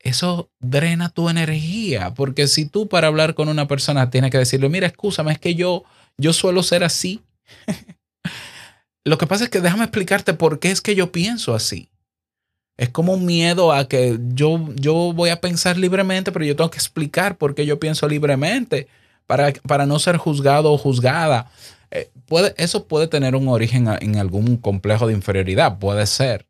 Eso 0.00 0.50
drena 0.58 1.08
tu 1.08 1.30
energía, 1.30 2.12
porque 2.12 2.48
si 2.48 2.66
tú 2.66 2.88
para 2.88 3.06
hablar 3.06 3.34
con 3.34 3.48
una 3.48 3.68
persona 3.68 4.10
tienes 4.10 4.32
que 4.32 4.38
decirle, 4.38 4.68
mira, 4.68 4.88
escúchame, 4.88 5.32
es 5.32 5.38
que 5.38 5.54
yo, 5.54 5.84
yo 6.18 6.32
suelo 6.32 6.62
ser 6.62 6.82
así. 6.84 7.22
lo 9.04 9.18
que 9.18 9.26
pasa 9.26 9.44
es 9.44 9.50
que 9.50 9.60
déjame 9.60 9.84
explicarte 9.84 10.34
por 10.34 10.58
qué 10.58 10.70
es 10.70 10.80
que 10.80 10.94
yo 10.94 11.12
pienso 11.12 11.54
así. 11.54 11.90
Es 12.76 12.88
como 12.88 13.12
un 13.12 13.24
miedo 13.24 13.72
a 13.72 13.86
que 13.86 14.18
yo, 14.34 14.68
yo 14.74 15.12
voy 15.14 15.30
a 15.30 15.40
pensar 15.40 15.76
libremente, 15.76 16.32
pero 16.32 16.44
yo 16.44 16.56
tengo 16.56 16.70
que 16.70 16.78
explicar 16.78 17.36
por 17.36 17.54
qué 17.54 17.66
yo 17.66 17.78
pienso 17.78 18.08
libremente 18.08 18.88
para, 19.26 19.52
para 19.52 19.86
no 19.86 19.98
ser 19.98 20.16
juzgado 20.16 20.72
o 20.72 20.78
juzgada. 20.78 21.50
Eh, 21.90 22.10
puede, 22.26 22.54
eso 22.56 22.88
puede 22.88 23.06
tener 23.06 23.36
un 23.36 23.48
origen 23.48 23.88
en 24.00 24.16
algún 24.16 24.56
complejo 24.56 25.06
de 25.06 25.12
inferioridad, 25.12 25.78
puede 25.78 26.06
ser. 26.06 26.46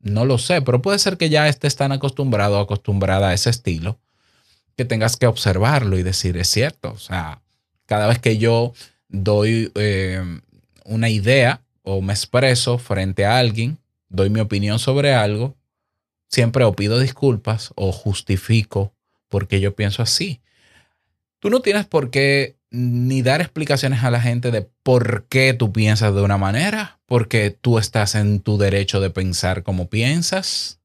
No 0.00 0.24
lo 0.24 0.38
sé, 0.38 0.62
pero 0.62 0.82
puede 0.82 0.98
ser 0.98 1.16
que 1.16 1.28
ya 1.28 1.48
estés 1.48 1.76
tan 1.76 1.92
acostumbrado 1.92 2.58
o 2.58 2.62
acostumbrada 2.62 3.28
a 3.28 3.34
ese 3.34 3.50
estilo 3.50 3.98
que 4.76 4.84
tengas 4.84 5.16
que 5.16 5.26
observarlo 5.26 5.98
y 5.98 6.02
decir, 6.02 6.36
es 6.36 6.48
cierto. 6.48 6.92
O 6.92 6.98
sea, 6.98 7.42
cada 7.86 8.06
vez 8.06 8.18
que 8.18 8.38
yo 8.38 8.72
doy 9.08 9.72
eh, 9.74 10.22
una 10.84 11.08
idea 11.08 11.62
o 11.88 12.02
me 12.02 12.12
expreso 12.12 12.76
frente 12.76 13.24
a 13.24 13.38
alguien, 13.38 13.78
doy 14.10 14.28
mi 14.28 14.40
opinión 14.40 14.78
sobre 14.78 15.14
algo, 15.14 15.56
siempre 16.28 16.64
o 16.64 16.74
pido 16.74 16.98
disculpas 16.98 17.72
o 17.76 17.92
justifico 17.92 18.92
porque 19.28 19.60
yo 19.60 19.74
pienso 19.74 20.02
así. 20.02 20.42
Tú 21.38 21.48
no 21.48 21.60
tienes 21.60 21.86
por 21.86 22.10
qué 22.10 22.56
ni 22.70 23.22
dar 23.22 23.40
explicaciones 23.40 24.04
a 24.04 24.10
la 24.10 24.20
gente 24.20 24.50
de 24.50 24.68
por 24.82 25.24
qué 25.30 25.54
tú 25.54 25.72
piensas 25.72 26.14
de 26.14 26.20
una 26.20 26.36
manera, 26.36 27.00
porque 27.06 27.50
tú 27.50 27.78
estás 27.78 28.14
en 28.14 28.40
tu 28.40 28.58
derecho 28.58 29.00
de 29.00 29.08
pensar 29.08 29.62
como 29.62 29.88
piensas. 29.88 30.80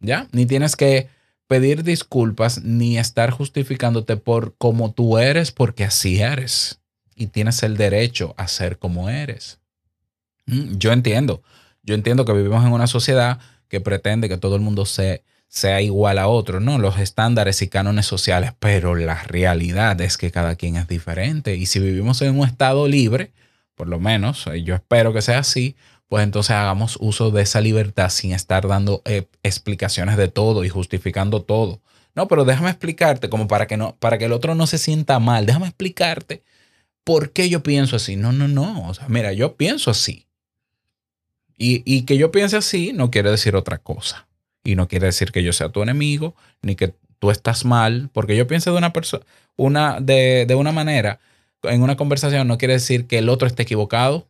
¿Ya? 0.00 0.28
Ni 0.32 0.46
tienes 0.46 0.76
que 0.76 1.08
pedir 1.46 1.82
disculpas 1.82 2.62
ni 2.62 2.96
estar 2.96 3.30
justificándote 3.32 4.16
por 4.16 4.54
cómo 4.56 4.92
tú 4.92 5.18
eres, 5.18 5.52
porque 5.52 5.84
así 5.84 6.22
eres. 6.22 6.80
Y 7.14 7.26
tienes 7.26 7.62
el 7.62 7.76
derecho 7.76 8.34
a 8.38 8.48
ser 8.48 8.78
como 8.78 9.10
eres. 9.10 9.60
Mm, 10.50 10.78
yo 10.78 10.92
entiendo. 10.92 11.42
Yo 11.82 11.94
entiendo 11.94 12.24
que 12.24 12.32
vivimos 12.32 12.64
en 12.64 12.72
una 12.72 12.86
sociedad 12.86 13.38
que 13.68 13.80
pretende 13.80 14.28
que 14.28 14.36
todo 14.36 14.56
el 14.56 14.62
mundo 14.62 14.84
se 14.86 15.24
sea 15.48 15.82
igual 15.82 16.18
a 16.18 16.28
otro, 16.28 16.60
¿no? 16.60 16.78
Los 16.78 16.98
estándares 17.00 17.60
y 17.60 17.68
cánones 17.68 18.06
sociales, 18.06 18.52
pero 18.60 18.94
la 18.94 19.24
realidad 19.24 20.00
es 20.00 20.16
que 20.16 20.30
cada 20.30 20.54
quien 20.54 20.76
es 20.76 20.86
diferente 20.86 21.56
y 21.56 21.66
si 21.66 21.80
vivimos 21.80 22.22
en 22.22 22.38
un 22.38 22.46
estado 22.46 22.86
libre, 22.86 23.32
por 23.74 23.88
lo 23.88 23.98
menos, 23.98 24.46
eh, 24.46 24.62
yo 24.62 24.76
espero 24.76 25.12
que 25.12 25.22
sea 25.22 25.40
así, 25.40 25.74
pues 26.08 26.22
entonces 26.22 26.52
hagamos 26.52 26.96
uso 27.00 27.32
de 27.32 27.42
esa 27.42 27.60
libertad 27.60 28.10
sin 28.10 28.32
estar 28.32 28.68
dando 28.68 29.02
eh, 29.04 29.26
explicaciones 29.42 30.16
de 30.16 30.28
todo 30.28 30.64
y 30.64 30.68
justificando 30.68 31.42
todo. 31.42 31.80
No, 32.14 32.28
pero 32.28 32.44
déjame 32.44 32.70
explicarte 32.70 33.28
como 33.28 33.48
para 33.48 33.66
que 33.66 33.76
no 33.76 33.96
para 33.98 34.18
que 34.18 34.26
el 34.26 34.32
otro 34.32 34.54
no 34.54 34.66
se 34.68 34.78
sienta 34.78 35.18
mal, 35.18 35.46
déjame 35.46 35.66
explicarte 35.66 36.42
por 37.04 37.32
qué 37.32 37.48
yo 37.48 37.62
pienso 37.62 37.96
así. 37.96 38.16
No, 38.16 38.32
no, 38.32 38.48
no, 38.48 38.88
o 38.88 38.94
sea, 38.94 39.08
mira, 39.08 39.32
yo 39.32 39.56
pienso 39.56 39.90
así. 39.90 40.26
Y, 41.62 42.02
que 42.06 42.16
yo 42.16 42.32
piense 42.32 42.56
así 42.56 42.92
no 42.94 43.10
quiere 43.10 43.30
decir 43.30 43.54
otra 43.54 43.76
cosa. 43.76 44.26
Y 44.64 44.76
no 44.76 44.88
quiere 44.88 45.06
decir 45.06 45.30
que 45.30 45.42
yo 45.42 45.52
sea 45.52 45.68
tu 45.68 45.82
enemigo, 45.82 46.34
ni 46.62 46.74
que 46.74 46.94
tú 47.18 47.30
estás 47.30 47.66
mal, 47.66 48.08
porque 48.14 48.34
yo 48.34 48.46
pienso 48.46 48.72
de 48.72 48.78
una 48.78 48.94
persona, 48.94 49.26
una, 49.56 50.00
de, 50.00 50.46
de 50.48 50.54
una 50.54 50.72
manera, 50.72 51.20
en 51.64 51.82
una 51.82 51.98
conversación 51.98 52.48
no 52.48 52.56
quiere 52.56 52.74
decir 52.74 53.06
que 53.06 53.18
el 53.18 53.28
otro 53.28 53.46
esté 53.46 53.64
equivocado, 53.64 54.26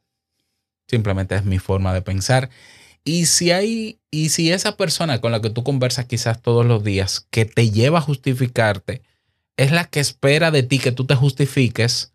simplemente 0.89 1.37
es 1.37 1.45
mi 1.45 1.61
forma 1.61 1.95
de 1.95 2.03
pensar. 2.03 2.51
Y 3.05 3.27
si 3.27 3.53
hay, 3.53 4.01
y 4.11 4.31
si 4.31 4.51
esa 4.51 4.77
persona 4.77 5.21
con 5.21 5.31
la 5.31 5.41
que 5.41 5.51
tú 5.51 5.63
conversas 5.63 6.07
quizás 6.07 6.43
todos 6.43 6.67
los 6.67 6.83
días, 6.83 7.29
que 7.31 7.45
te 7.45 7.71
lleva 7.71 7.99
a 7.99 8.03
justificarte, 8.03 9.03
es 9.57 9.71
la 9.71 9.85
que 9.85 10.01
espera 10.01 10.51
de 10.51 10.65
ti 10.65 10.81
que 10.81 10.91
tú 10.91 11.07
te 11.07 11.15
justifiques, 11.15 12.13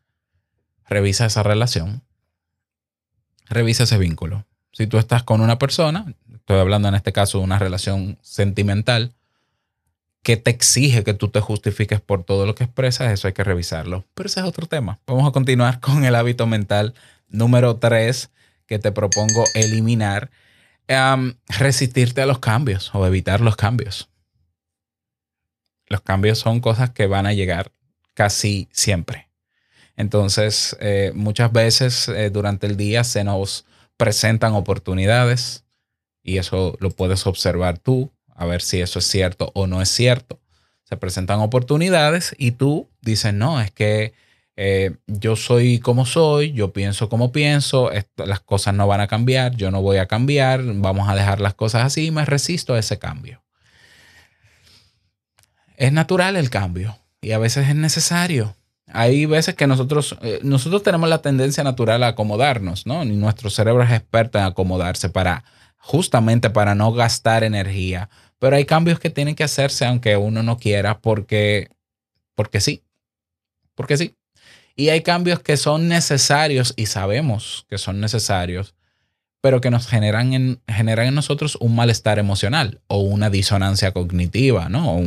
revisa 0.85 1.25
esa 1.25 1.41
relación, 1.41 2.03
revisa 3.47 3.83
ese 3.83 3.97
vínculo. 3.97 4.45
Si 4.75 4.87
tú 4.87 4.97
estás 4.97 5.23
con 5.23 5.39
una 5.39 5.57
persona, 5.57 6.13
estoy 6.33 6.59
hablando 6.59 6.89
en 6.89 6.95
este 6.95 7.13
caso 7.13 7.37
de 7.37 7.45
una 7.45 7.57
relación 7.57 8.17
sentimental, 8.21 9.13
que 10.21 10.35
te 10.35 10.51
exige 10.51 11.05
que 11.05 11.13
tú 11.13 11.29
te 11.29 11.39
justifiques 11.39 12.01
por 12.01 12.25
todo 12.25 12.45
lo 12.45 12.55
que 12.55 12.65
expresas, 12.65 13.13
eso 13.13 13.27
hay 13.27 13.33
que 13.33 13.45
revisarlo. 13.45 14.03
Pero 14.15 14.27
ese 14.27 14.41
es 14.41 14.45
otro 14.45 14.67
tema. 14.67 14.99
Vamos 15.07 15.29
a 15.29 15.31
continuar 15.31 15.79
con 15.79 16.03
el 16.03 16.13
hábito 16.13 16.45
mental 16.45 16.93
número 17.29 17.77
3 17.77 18.29
que 18.67 18.77
te 18.77 18.91
propongo 18.91 19.45
eliminar. 19.53 20.29
resistirte 21.47 22.21
a 22.21 22.25
los 22.25 22.39
cambios 22.39 22.93
o 22.93 23.07
evitar 23.07 23.39
los 23.39 23.55
cambios. 23.55 24.09
Los 25.87 26.01
cambios 26.01 26.37
son 26.37 26.59
cosas 26.59 26.89
que 26.89 27.07
van 27.07 27.27
a 27.27 27.33
llegar 27.33 27.71
casi 28.13 28.67
siempre. 28.73 29.29
Entonces, 29.95 30.75
eh, 30.81 31.13
muchas 31.15 31.53
veces 31.53 32.09
eh, 32.09 32.29
durante 32.29 32.67
el 32.67 32.75
día 32.75 33.05
se 33.05 33.23
nos 33.23 33.65
presentan 33.97 34.53
oportunidades, 34.53 35.63
y 36.23 36.37
eso 36.37 36.75
lo 36.79 36.89
puedes 36.89 37.27
observar 37.27 37.77
tú, 37.77 38.11
a 38.35 38.45
ver 38.45 38.61
si 38.61 38.81
eso 38.81 38.99
es 38.99 39.05
cierto 39.05 39.51
o 39.53 39.67
no 39.67 39.81
es 39.81 39.89
cierto. 39.89 40.39
Se 40.83 40.97
presentan 40.97 41.39
oportunidades 41.39 42.35
y 42.37 42.51
tú 42.51 42.89
dices, 43.01 43.33
no, 43.33 43.61
es 43.61 43.71
que 43.71 44.13
eh, 44.57 44.95
yo 45.07 45.35
soy 45.35 45.79
como 45.79 46.05
soy, 46.05 46.53
yo 46.53 46.71
pienso 46.71 47.09
como 47.09 47.31
pienso, 47.31 47.91
las 48.17 48.39
cosas 48.39 48.73
no 48.73 48.87
van 48.87 49.01
a 49.01 49.07
cambiar, 49.07 49.55
yo 49.55 49.69
no 49.71 49.81
voy 49.81 49.97
a 49.97 50.07
cambiar, 50.07 50.61
vamos 50.63 51.09
a 51.09 51.15
dejar 51.15 51.41
las 51.41 51.53
cosas 51.53 51.83
así 51.85 52.07
y 52.07 52.11
me 52.11 52.25
resisto 52.25 52.73
a 52.73 52.79
ese 52.79 52.97
cambio. 52.97 53.43
Es 55.77 55.91
natural 55.91 56.37
el 56.37 56.49
cambio 56.49 56.97
y 57.21 57.31
a 57.31 57.37
veces 57.37 57.67
es 57.67 57.75
necesario. 57.75 58.55
Hay 58.87 59.25
veces 59.25 59.55
que 59.55 59.67
nosotros, 59.67 60.15
eh, 60.21 60.39
nosotros 60.43 60.83
tenemos 60.83 61.09
la 61.09 61.21
tendencia 61.21 61.63
natural 61.63 62.03
a 62.03 62.09
acomodarnos, 62.09 62.85
¿no? 62.85 63.03
Y 63.03 63.15
nuestro 63.15 63.49
cerebro 63.49 63.83
es 63.83 63.91
experto 63.91 64.37
en 64.37 64.45
acomodarse 64.45 65.09
para, 65.09 65.43
justamente 65.77 66.49
para 66.49 66.75
no 66.75 66.91
gastar 66.93 67.43
energía. 67.43 68.09
Pero 68.39 68.55
hay 68.55 68.65
cambios 68.65 68.99
que 68.99 69.09
tienen 69.09 69.35
que 69.35 69.43
hacerse 69.43 69.85
aunque 69.85 70.17
uno 70.17 70.43
no 70.43 70.57
quiera 70.57 70.99
porque, 70.99 71.69
porque 72.35 72.61
sí, 72.61 72.83
porque 73.73 73.97
sí. 73.97 74.15
Y 74.75 74.89
hay 74.89 75.01
cambios 75.01 75.39
que 75.39 75.57
son 75.57 75.87
necesarios 75.87 76.73
y 76.75 76.87
sabemos 76.87 77.65
que 77.69 77.77
son 77.77 78.01
necesarios, 78.01 78.75
pero 79.41 79.61
que 79.61 79.71
nos 79.71 79.87
generan 79.87 80.33
en, 80.33 80.61
generan 80.67 81.07
en 81.07 81.15
nosotros 81.15 81.57
un 81.61 81.75
malestar 81.75 82.19
emocional 82.19 82.81
o 82.87 82.99
una 82.99 83.29
disonancia 83.29 83.91
cognitiva, 83.93 84.69
¿no? 84.69 85.01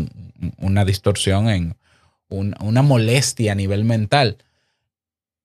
Una 0.56 0.84
distorsión 0.84 1.48
en 1.50 1.76
una 2.28 2.82
molestia 2.82 3.52
a 3.52 3.54
nivel 3.54 3.84
mental, 3.84 4.38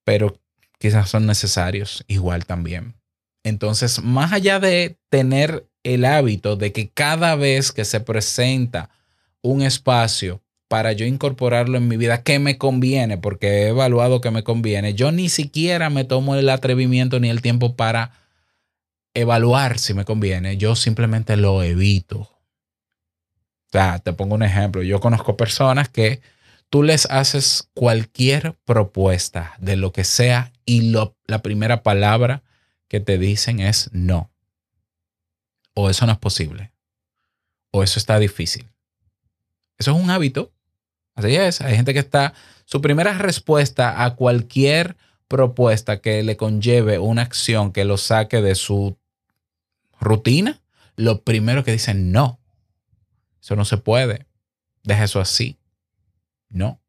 pero 0.04 0.38
quizás 0.80 1.10
son 1.10 1.26
necesarios 1.26 2.04
igual 2.08 2.46
también. 2.46 2.96
Entonces, 3.44 4.02
más 4.04 4.32
allá 4.32 4.60
de 4.60 4.98
tener 5.10 5.68
el 5.84 6.06
hábito 6.06 6.56
de 6.56 6.72
que 6.72 6.90
cada 6.90 7.36
vez 7.36 7.72
que 7.72 7.86
se 7.86 8.00
presenta 8.00 8.90
un 9.42 9.62
espacio 9.62 10.42
para 10.70 10.94
yo 10.94 11.06
incorporarlo 11.06 11.78
en 11.78 11.88
mi 11.88 11.98
vida 11.98 12.24
que 12.24 12.40
me 12.40 12.58
conviene, 12.58 13.18
porque 13.18 13.48
he 13.48 13.68
evaluado 13.68 14.22
que 14.22 14.32
me 14.32 14.44
conviene, 14.44 14.94
yo 14.94 15.12
ni 15.12 15.30
siquiera 15.30 15.90
me 15.90 16.04
tomo 16.04 16.36
el 16.36 16.50
atrevimiento 16.50 17.20
ni 17.20 17.30
el 17.30 17.42
tiempo 17.42 17.76
para 17.76 18.12
evaluar 19.14 19.78
si 19.78 19.94
me 19.94 20.06
conviene, 20.06 20.58
yo 20.58 20.76
simplemente 20.76 21.38
lo 21.38 21.62
evito. 21.62 22.22
O 22.22 22.30
sea, 23.72 24.00
te 24.00 24.14
pongo 24.14 24.36
un 24.36 24.44
ejemplo, 24.44 24.82
yo 24.82 25.00
conozco 25.00 25.38
personas 25.38 25.90
que 25.90 26.22
tú 26.74 26.82
les 26.82 27.06
haces 27.06 27.70
cualquier 27.76 28.58
propuesta 28.66 29.54
de 29.60 29.76
lo 29.76 29.94
que 29.94 30.04
sea 30.04 30.52
y 30.66 30.92
la 31.28 31.44
primera 31.44 31.84
palabra 31.84 32.42
que 32.88 33.00
te 33.00 33.20
dicen 33.20 33.60
es 33.60 33.92
no. 33.94 34.32
O 35.76 35.92
eso 35.92 36.08
no 36.08 36.14
es 36.14 36.18
posible. 36.18 36.74
O 37.70 37.84
eso 37.84 38.00
está 38.00 38.18
difícil. 38.18 38.68
Eso 39.78 39.92
es 39.92 40.02
un 40.02 40.10
hábito 40.10 40.52
Así 41.14 41.36
es, 41.36 41.62
hay 41.62 41.76
gente 41.76 41.94
que 41.94 42.00
está, 42.00 42.34
su 42.66 42.82
primera 42.82 43.14
respuesta 43.20 44.04
a 44.04 44.16
cualquier 44.16 44.98
propuesta 45.28 46.02
que 46.02 46.24
le 46.24 46.38
conlleve 46.38 46.98
una 46.98 47.22
acción 47.22 47.72
que 47.72 47.86
lo 47.86 47.98
saque 47.98 48.42
de 48.42 48.56
su 48.56 48.98
rutina, 50.00 50.60
lo 50.96 51.22
primero 51.22 51.64
que 51.64 51.72
dicen, 51.72 52.12
no, 52.12 52.40
eso 53.40 53.56
no 53.56 53.64
se 53.64 53.78
puede, 53.78 54.26
deja 54.82 55.04
eso 55.04 55.22
así, 55.22 55.60
no. 56.54 56.80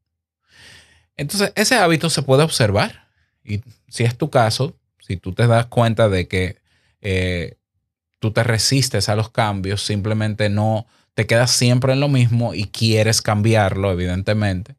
Entonces, 1.16 1.52
ese 1.56 1.76
hábito 1.76 2.10
se 2.10 2.22
puede 2.22 2.42
observar 2.42 3.08
y 3.44 3.62
si 3.88 4.04
es 4.04 4.16
tu 4.16 4.30
caso, 4.30 4.76
si 4.98 5.16
tú 5.16 5.32
te 5.32 5.46
das 5.46 5.66
cuenta 5.66 6.08
de 6.08 6.26
que 6.28 6.56
eh, 7.00 7.56
tú 8.18 8.32
te 8.32 8.42
resistes 8.42 9.08
a 9.08 9.16
los 9.16 9.30
cambios, 9.30 9.82
simplemente 9.82 10.48
no 10.48 10.86
te 11.14 11.26
quedas 11.26 11.50
siempre 11.52 11.92
en 11.92 12.00
lo 12.00 12.08
mismo 12.08 12.54
y 12.54 12.64
quieres 12.64 13.22
cambiarlo, 13.22 13.92
evidentemente, 13.92 14.76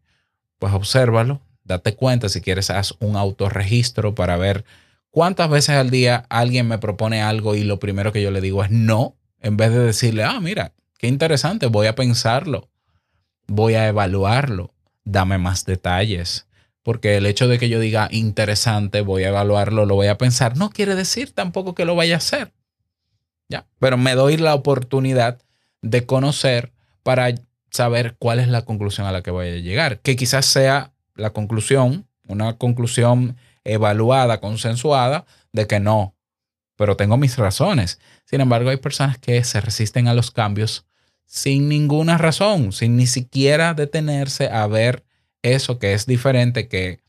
pues 0.60 0.74
obsérvalo, 0.74 1.42
date 1.63 1.96
cuenta, 1.96 2.27
si 2.30 2.42
quieres, 2.42 2.70
haz 2.70 2.96
un 3.00 3.15
autorregistro 3.15 4.15
para 4.15 4.36
ver 4.36 4.65
cuántas 5.12 5.50
veces 5.50 5.75
al 5.75 5.89
día 5.89 6.25
alguien 6.30 6.68
me 6.68 6.77
propone 6.77 7.22
algo 7.22 7.56
y 7.56 7.63
lo 7.63 7.80
primero 7.80 8.12
que 8.12 8.22
yo 8.22 8.32
le 8.32 8.42
digo 8.42 8.63
es 8.63 8.72
no, 8.72 9.15
en 9.39 9.58
vez 9.58 9.72
de 9.72 9.80
decirle, 9.80 10.24
ah, 10.24 10.39
mira, 10.42 10.74
qué 10.98 11.08
interesante, 11.08 11.68
voy 11.68 11.88
a 11.88 11.96
pensarlo, 11.96 12.70
voy 13.48 13.75
a 13.75 13.88
evaluarlo, 13.88 14.74
dame 15.05 15.38
más 15.38 15.65
detalles. 15.65 16.47
Porque 16.83 17.17
el 17.17 17.25
hecho 17.25 17.47
de 17.47 17.57
que 17.57 17.69
yo 17.69 17.79
diga 17.79 18.09
interesante, 18.12 19.01
voy 19.01 19.24
a 19.24 19.29
evaluarlo, 19.29 19.85
lo 19.85 19.95
voy 19.95 20.07
a 20.07 20.17
pensar, 20.17 20.57
no 20.57 20.69
quiere 20.69 20.96
decir 20.96 21.31
tampoco 21.31 21.74
que 21.74 21.85
lo 21.85 21.96
vaya 21.96 22.15
a 22.15 22.18
hacer. 22.18 22.53
Ya, 23.48 23.65
pero 23.79 23.98
me 23.98 24.13
doy 24.13 24.37
la 24.37 24.53
oportunidad 24.53 25.41
de 25.81 26.05
conocer 26.05 26.74
para 27.01 27.33
saber 27.72 28.15
cuál 28.20 28.39
es 28.39 28.48
la 28.48 28.63
conclusión 28.63 29.07
a 29.07 29.11
la 29.11 29.22
que 29.22 29.31
voy 29.31 29.48
a 29.48 29.57
llegar. 29.57 30.00
Que 30.00 30.15
quizás 30.15 30.46
sea 30.46 30.94
la 31.15 31.31
conclusión, 31.31 32.07
una 32.27 32.57
conclusión 32.57 33.37
evaluada, 33.63 34.39
consensuada, 34.39 35.25
de 35.51 35.68
que 35.68 35.79
no, 35.79 36.15
pero 36.75 36.98
tengo 36.98 37.18
mis 37.18 37.37
razones. 37.37 38.00
Sin 38.25 38.41
embargo, 38.41 38.70
hay 38.70 38.77
personas 38.77 39.18
que 39.18 39.44
se 39.44 39.61
resisten 39.61 40.07
a 40.07 40.13
los 40.13 40.31
cambios 40.31 40.85
sin 41.25 41.70
ninguna 41.70 42.18
razón, 42.18 42.72
sin 42.72 42.96
ni 42.98 43.07
siquiera 43.07 43.74
detenerse 43.74 44.50
a 44.50 44.68
ver 44.68 45.03
eso 45.42 45.79
que 45.79 45.94
es 45.94 46.05
diferente, 46.05 46.68
que 46.68 47.00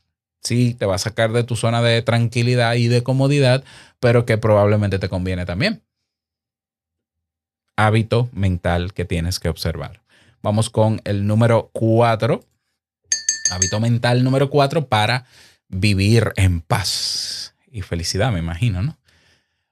sí 0.41 0.75
te 0.75 0.85
va 0.85 0.95
a 0.95 0.99
sacar 0.99 1.31
de 1.31 1.43
tu 1.43 1.55
zona 1.55 1.81
de 1.81 2.01
tranquilidad 2.01 2.75
y 2.75 2.87
de 2.87 3.03
comodidad, 3.03 3.63
pero 3.99 4.25
que 4.25 4.37
probablemente 4.37 4.99
te 4.99 5.09
conviene 5.09 5.45
también 5.45 5.83
hábito 7.77 8.29
mental 8.33 8.93
que 8.93 9.05
tienes 9.05 9.39
que 9.39 9.47
observar. 9.47 10.01
Vamos 10.41 10.69
con 10.69 10.99
el 11.05 11.25
número 11.25 11.69
cuatro. 11.71 12.43
Hábito 13.51 13.79
mental 13.79 14.25
número 14.25 14.49
cuatro 14.49 14.87
para 14.89 15.25
vivir 15.69 16.33
en 16.35 16.59
paz 16.59 17.55
y 17.71 17.81
felicidad, 17.81 18.31
me 18.33 18.39
imagino, 18.39 18.81
¿no? 18.81 18.97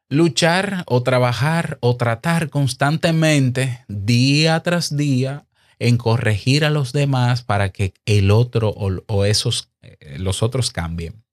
Luchar 0.08 0.84
o 0.86 1.02
trabajar 1.04 1.78
o 1.82 1.96
tratar 1.96 2.50
constantemente, 2.50 3.84
día 3.88 4.60
tras 4.62 4.96
día, 4.96 5.46
en 5.80 5.98
corregir 5.98 6.64
a 6.66 6.70
los 6.70 6.94
demás 6.94 7.44
para 7.44 7.70
que 7.70 7.94
el 8.06 8.32
otro 8.32 8.70
o, 8.70 9.26
esos, 9.26 9.72
eh, 9.82 10.18
los 10.20 10.44
otros 10.44 10.72
cambien. 10.72 11.24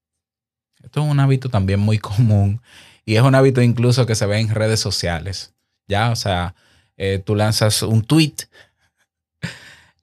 Esto 0.82 1.04
es 1.04 1.10
un 1.10 1.20
hábito 1.20 1.48
también 1.48 1.80
muy 1.80 1.98
común 2.00 2.60
y 3.04 3.16
es 3.16 3.22
un 3.22 3.34
hábito 3.34 3.62
incluso 3.62 4.06
que 4.06 4.14
se 4.14 4.26
ve 4.26 4.40
en 4.40 4.48
redes 4.48 4.80
sociales. 4.80 5.54
Ya, 5.86 6.10
o 6.10 6.16
sea, 6.16 6.54
eh, 6.96 7.20
tú 7.24 7.34
lanzas 7.34 7.82
un 7.82 8.02
tweet 8.02 8.34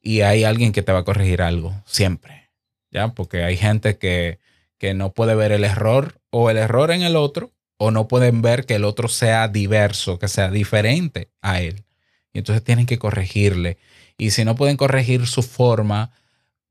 y 0.01 0.21
hay 0.21 0.43
alguien 0.43 0.71
que 0.71 0.84
te 0.84 0.91
va 0.91 0.99
a 0.99 1.05
corregir 1.05 1.41
algo, 1.41 1.73
siempre. 1.86 2.49
¿Ya? 2.91 3.10
Porque 3.10 3.43
hay 3.43 3.55
gente 3.58 3.97
que, 3.97 4.39
que 4.77 4.93
no 4.93 5.13
puede 5.13 5.36
ver 5.36 5.51
el 5.51 5.63
error 5.63 6.19
o 6.32 6.49
el 6.49 6.58
error 6.58 6.91
en 6.91 7.03
el 7.03 7.15
otro, 7.15 7.51
o 7.82 7.92
no 7.92 8.10
pueden 8.10 8.42
ver 8.42 8.65
que 8.65 8.76
el 8.76 8.84
otro 8.84 9.08
sea 9.08 9.48
diverso, 9.48 10.20
que 10.20 10.28
sea 10.28 10.52
diferente 10.52 11.32
a 11.42 11.62
él. 11.62 11.86
Y 12.34 12.39
entonces 12.39 12.62
tienen 12.62 12.86
que 12.86 13.00
corregirle. 13.00 13.78
Y 14.18 14.32
si 14.32 14.44
no 14.44 14.56
pueden 14.56 14.76
corregir 14.76 15.26
su 15.28 15.42
forma, 15.42 16.12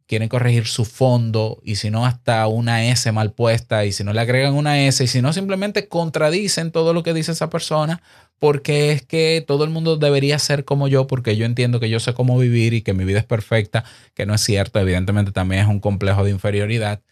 quieren 0.06 0.28
corregir 0.28 0.66
su 0.66 0.84
fondo 0.84 1.60
y 1.64 1.76
si 1.76 1.90
no 1.90 2.04
hasta 2.04 2.46
una 2.46 2.86
S 2.86 3.10
mal 3.10 3.32
puesta 3.32 3.86
y 3.86 3.92
si 3.92 4.04
no 4.04 4.12
le 4.12 4.20
agregan 4.20 4.52
una 4.52 4.82
S 4.86 5.02
y 5.02 5.06
si 5.06 5.22
no 5.22 5.32
simplemente 5.32 5.88
contradicen 5.88 6.72
todo 6.72 6.92
lo 6.92 7.02
que 7.02 7.14
dice 7.14 7.32
esa 7.32 7.48
persona 7.48 8.02
porque 8.38 8.92
es 8.92 9.02
que 9.02 9.44
todo 9.46 9.64
el 9.64 9.70
mundo 9.70 9.96
debería 9.96 10.38
ser 10.38 10.64
como 10.64 10.88
yo 10.88 11.06
porque 11.06 11.36
yo 11.36 11.46
entiendo 11.46 11.80
que 11.80 11.90
yo 11.90 12.00
sé 12.00 12.12
cómo 12.12 12.38
vivir 12.38 12.74
y 12.74 12.82
que 12.82 12.94
mi 12.94 13.04
vida 13.04 13.18
es 13.18 13.24
perfecta, 13.24 13.84
que 14.14 14.26
no 14.26 14.34
es 14.34 14.42
cierto, 14.42 14.78
evidentemente 14.78 15.32
también 15.32 15.62
es 15.62 15.68
un 15.68 15.80
complejo 15.80 16.24
de 16.24 16.30
inferioridad 16.30 17.02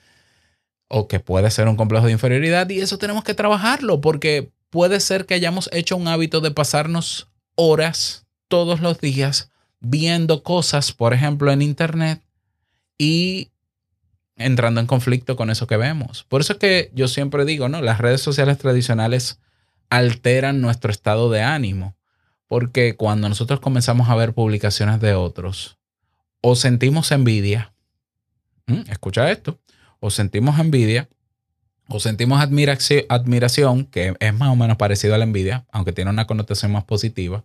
o 0.88 1.08
que 1.08 1.20
puede 1.20 1.50
ser 1.50 1.68
un 1.68 1.76
complejo 1.76 2.06
de 2.06 2.12
inferioridad 2.12 2.68
y 2.70 2.80
eso 2.80 2.98
tenemos 2.98 3.24
que 3.24 3.34
trabajarlo 3.34 4.00
porque 4.00 4.50
puede 4.70 5.00
ser 5.00 5.26
que 5.26 5.34
hayamos 5.34 5.68
hecho 5.72 5.96
un 5.96 6.08
hábito 6.08 6.40
de 6.40 6.50
pasarnos 6.50 7.28
horas 7.54 8.26
todos 8.48 8.80
los 8.80 9.00
días 9.00 9.50
viendo 9.80 10.42
cosas, 10.42 10.92
por 10.92 11.14
ejemplo, 11.14 11.50
en 11.50 11.62
internet 11.62 12.22
y 12.98 13.50
entrando 14.36 14.80
en 14.80 14.86
conflicto 14.86 15.36
con 15.36 15.50
eso 15.50 15.66
que 15.66 15.76
vemos. 15.76 16.24
Por 16.24 16.40
eso 16.40 16.54
es 16.54 16.58
que 16.58 16.90
yo 16.94 17.08
siempre 17.08 17.44
digo, 17.44 17.68
¿no? 17.68 17.80
Las 17.80 17.98
redes 17.98 18.20
sociales 18.20 18.58
tradicionales 18.58 19.40
alteran 19.90 20.60
nuestro 20.60 20.90
estado 20.90 21.30
de 21.30 21.42
ánimo, 21.42 21.96
porque 22.46 22.96
cuando 22.96 23.28
nosotros 23.28 23.60
comenzamos 23.60 24.08
a 24.08 24.14
ver 24.14 24.34
publicaciones 24.34 25.00
de 25.00 25.14
otros, 25.14 25.78
o 26.40 26.54
sentimos 26.54 27.10
envidia, 27.12 27.72
escucha 28.88 29.30
esto, 29.30 29.58
o 30.00 30.10
sentimos 30.10 30.58
envidia, 30.58 31.08
o 31.88 32.00
sentimos 32.00 32.40
admiración, 32.40 33.84
que 33.86 34.14
es 34.18 34.34
más 34.34 34.48
o 34.48 34.56
menos 34.56 34.76
parecido 34.76 35.14
a 35.14 35.18
la 35.18 35.24
envidia, 35.24 35.66
aunque 35.70 35.92
tiene 35.92 36.10
una 36.10 36.26
connotación 36.26 36.72
más 36.72 36.84
positiva, 36.84 37.44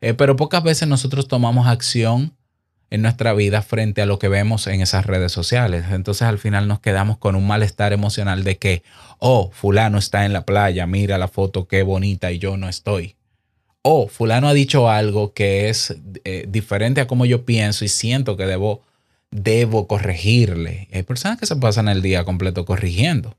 eh, 0.00 0.14
pero 0.14 0.36
pocas 0.36 0.62
veces 0.62 0.86
nosotros 0.86 1.28
tomamos 1.28 1.66
acción 1.66 2.34
en 2.90 3.02
nuestra 3.02 3.32
vida 3.32 3.62
frente 3.62 4.02
a 4.02 4.06
lo 4.06 4.18
que 4.18 4.28
vemos 4.28 4.66
en 4.68 4.80
esas 4.80 5.06
redes 5.06 5.32
sociales. 5.32 5.86
Entonces 5.90 6.22
al 6.22 6.38
final 6.38 6.68
nos 6.68 6.80
quedamos 6.80 7.18
con 7.18 7.34
un 7.34 7.46
malestar 7.46 7.92
emocional 7.92 8.44
de 8.44 8.56
que, 8.56 8.82
oh, 9.18 9.50
fulano 9.52 9.98
está 9.98 10.24
en 10.24 10.32
la 10.32 10.44
playa, 10.44 10.86
mira 10.86 11.18
la 11.18 11.26
foto, 11.28 11.66
qué 11.66 11.82
bonita 11.82 12.30
y 12.30 12.38
yo 12.38 12.56
no 12.56 12.68
estoy. 12.68 13.16
Oh, 13.82 14.06
fulano 14.08 14.48
ha 14.48 14.54
dicho 14.54 14.88
algo 14.88 15.34
que 15.34 15.68
es 15.68 15.96
eh, 16.24 16.46
diferente 16.48 17.00
a 17.00 17.06
como 17.06 17.26
yo 17.26 17.44
pienso 17.44 17.84
y 17.84 17.88
siento 17.88 18.36
que 18.36 18.46
debo, 18.46 18.82
debo 19.34 19.88
corregirle. 19.88 20.86
Hay 20.92 21.02
personas 21.02 21.38
que 21.38 21.46
se 21.46 21.56
pasan 21.56 21.88
el 21.88 22.02
día 22.02 22.24
completo 22.24 22.64
corrigiendo, 22.64 23.36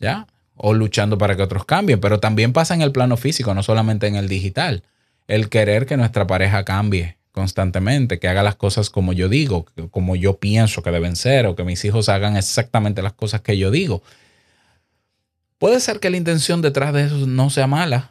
¿ya? 0.00 0.26
O 0.56 0.74
luchando 0.74 1.18
para 1.18 1.36
que 1.36 1.42
otros 1.42 1.64
cambien, 1.64 2.00
pero 2.00 2.18
también 2.18 2.52
pasa 2.52 2.74
en 2.74 2.82
el 2.82 2.90
plano 2.90 3.16
físico, 3.16 3.54
no 3.54 3.62
solamente 3.62 4.08
en 4.08 4.16
el 4.16 4.28
digital. 4.28 4.82
El 5.28 5.48
querer 5.48 5.86
que 5.86 5.96
nuestra 5.96 6.26
pareja 6.26 6.64
cambie, 6.64 7.16
constantemente, 7.30 8.18
que 8.18 8.26
haga 8.26 8.42
las 8.42 8.56
cosas 8.56 8.90
como 8.90 9.12
yo 9.12 9.28
digo, 9.28 9.66
como 9.92 10.16
yo 10.16 10.38
pienso 10.38 10.82
que 10.82 10.90
deben 10.90 11.14
ser, 11.14 11.46
o 11.46 11.54
que 11.54 11.62
mis 11.62 11.84
hijos 11.84 12.08
hagan 12.08 12.36
exactamente 12.36 13.00
las 13.00 13.12
cosas 13.12 13.40
que 13.40 13.56
yo 13.56 13.70
digo. 13.70 14.02
Puede 15.58 15.78
ser 15.78 16.00
que 16.00 16.10
la 16.10 16.16
intención 16.16 16.60
detrás 16.60 16.92
de 16.92 17.04
eso 17.04 17.24
no 17.28 17.50
sea 17.50 17.68
mala. 17.68 18.10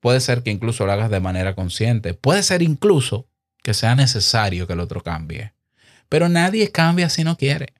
Puede 0.00 0.20
ser 0.20 0.42
que 0.42 0.50
incluso 0.50 0.86
lo 0.86 0.92
hagas 0.92 1.10
de 1.10 1.20
manera 1.20 1.54
consciente. 1.54 2.14
Puede 2.14 2.42
ser 2.42 2.62
incluso 2.62 3.26
que 3.62 3.74
sea 3.74 3.94
necesario 3.94 4.66
que 4.66 4.72
el 4.72 4.80
otro 4.80 5.02
cambie. 5.02 5.52
Pero 6.10 6.28
nadie 6.28 6.70
cambia 6.70 7.08
si 7.08 7.24
no 7.24 7.38
quiere. 7.38 7.72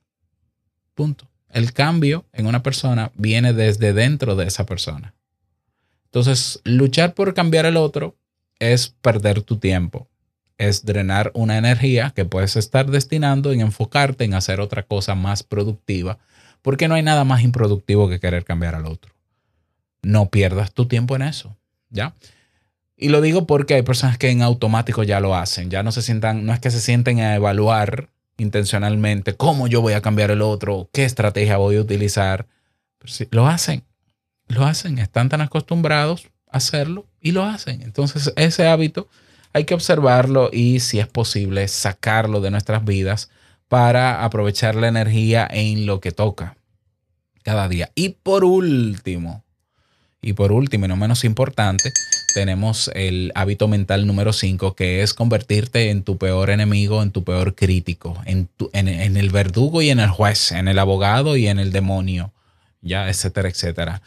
Punto. 0.95 1.29
El 1.51 1.75
cambio 1.75 2.25
en 2.33 2.47
una 2.47 2.63
persona 2.63 3.11
viene 3.17 3.53
desde 3.53 3.93
dentro 3.93 4.37
de 4.37 4.47
esa 4.47 4.65
persona. 4.65 5.15
Entonces, 6.05 6.61
luchar 6.65 7.15
por 7.15 7.35
cambiar 7.35 7.67
el 7.67 7.77
otro 7.77 8.17
es 8.61 8.95
perder 9.03 9.43
tu 9.43 9.59
tiempo. 9.59 10.09
Es 10.59 10.85
drenar 10.85 11.33
una 11.35 11.59
energía 11.59 12.13
que 12.15 12.25
puedes 12.25 12.55
estar 12.55 12.89
destinando 12.89 13.53
en 13.53 13.63
enfocarte 13.63 14.25
en 14.25 14.35
hacer 14.35 14.61
otra 14.61 14.85
cosa 14.85 15.17
más 15.17 15.43
productiva, 15.43 16.19
porque 16.63 16.87
no 16.87 16.95
hay 16.95 17.03
nada 17.03 17.25
más 17.25 17.43
improductivo 17.43 18.09
que 18.09 18.21
querer 18.21 18.45
cambiar 18.45 18.77
al 18.77 18.87
otro. 18.87 19.13
No 20.03 20.29
pierdas 20.31 20.73
tu 20.73 20.87
tiempo 20.87 21.17
en 21.17 21.23
eso, 21.23 21.57
¿ya? 21.89 22.15
Y 22.97 23.09
lo 23.09 23.23
digo 23.23 23.47
porque 23.47 23.75
hay 23.75 23.83
personas 23.83 24.19
que 24.19 24.31
en 24.31 24.43
automático 24.43 25.03
ya 25.03 25.21
lo 25.21 25.35
hacen, 25.35 25.71
ya 25.71 25.83
no 25.83 25.91
se 25.91 26.03
sientan, 26.03 26.45
no 26.45 26.53
es 26.53 26.61
que 26.61 26.71
se 26.71 26.81
sienten 26.81 27.21
a 27.21 27.35
evaluar 27.35 28.10
intencionalmente 28.41 29.37
cómo 29.37 29.67
yo 29.67 29.83
voy 29.83 29.93
a 29.93 30.01
cambiar 30.01 30.31
el 30.31 30.43
otro, 30.43 30.89
qué 30.93 31.05
estrategia 31.05 31.59
voy 31.59 31.77
a 31.77 31.81
utilizar. 31.81 32.47
Lo 33.31 33.47
hacen, 33.47 33.85
lo 34.49 34.65
hacen, 34.65 34.99
están 34.99 35.29
tan 35.29 35.41
acostumbrados 35.41 36.29
a 36.51 36.59
hacerlo 36.59 37.07
y 37.21 37.33
lo 37.33 37.45
hacen. 37.45 37.83
Entonces 37.83 38.33
ese 38.37 38.67
hábito 38.67 39.09
hay 39.53 39.65
que 39.65 39.75
observarlo 39.75 40.51
y 40.53 40.81
si 40.81 41.01
es 41.01 41.07
posible 41.07 41.67
sacarlo 41.69 42.41
de 42.41 42.51
nuestras 42.51 42.85
vidas 42.85 43.31
para 43.69 44.25
aprovechar 44.25 44.75
la 44.75 44.89
energía 44.89 45.47
en 45.51 45.87
lo 45.87 46.01
que 46.01 46.13
toca 46.13 46.57
cada 47.43 47.69
día. 47.69 47.91
Y 47.95 48.11
por 48.11 48.45
último, 48.45 49.45
y 50.23 50.33
por 50.33 50.53
último 50.53 50.87
y 50.87 50.89
no 50.89 50.97
menos 50.97 51.25
importante, 51.25 51.93
tenemos 52.33 52.91
el 52.95 53.33
hábito 53.35 53.69
mental 53.69 54.07
número 54.07 54.33
5, 54.33 54.75
que 54.75 55.03
es 55.03 55.15
convertirte 55.15 55.91
en 55.91 56.03
tu 56.05 56.19
peor 56.19 56.51
enemigo, 56.51 57.03
en 57.03 57.11
tu 57.11 57.25
peor 57.25 57.55
crítico, 57.55 58.21
en, 58.27 58.47
tu- 58.47 58.71
en- 58.73 58.89
el 58.89 59.31
verdugo 59.31 59.83
y 59.83 59.91
en 59.91 60.01
el 60.01 60.09
juez, 60.11 60.53
en 60.53 60.69
el 60.69 60.79
abogado 60.79 61.37
y 61.37 61.47
en 61.49 61.59
el 61.59 61.73
demonio, 61.73 62.33
ya, 62.81 63.09
etcétera, 63.09 63.49
etcétera. 63.49 64.03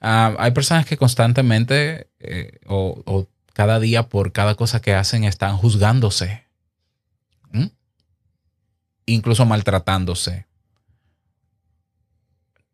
Ah, 0.00 0.34
hay 0.38 0.50
personas 0.52 0.86
que 0.86 0.96
constantemente 0.96 2.08
eh, 2.20 2.58
o, 2.66 3.26
cada 3.52 3.78
día 3.80 4.08
por 4.08 4.32
cada 4.32 4.54
cosa 4.56 4.80
que 4.82 4.94
hacen 4.94 5.24
están 5.24 5.56
juzgándose, 5.56 6.42
incluso 9.06 9.44
maltratándose. 9.46 10.46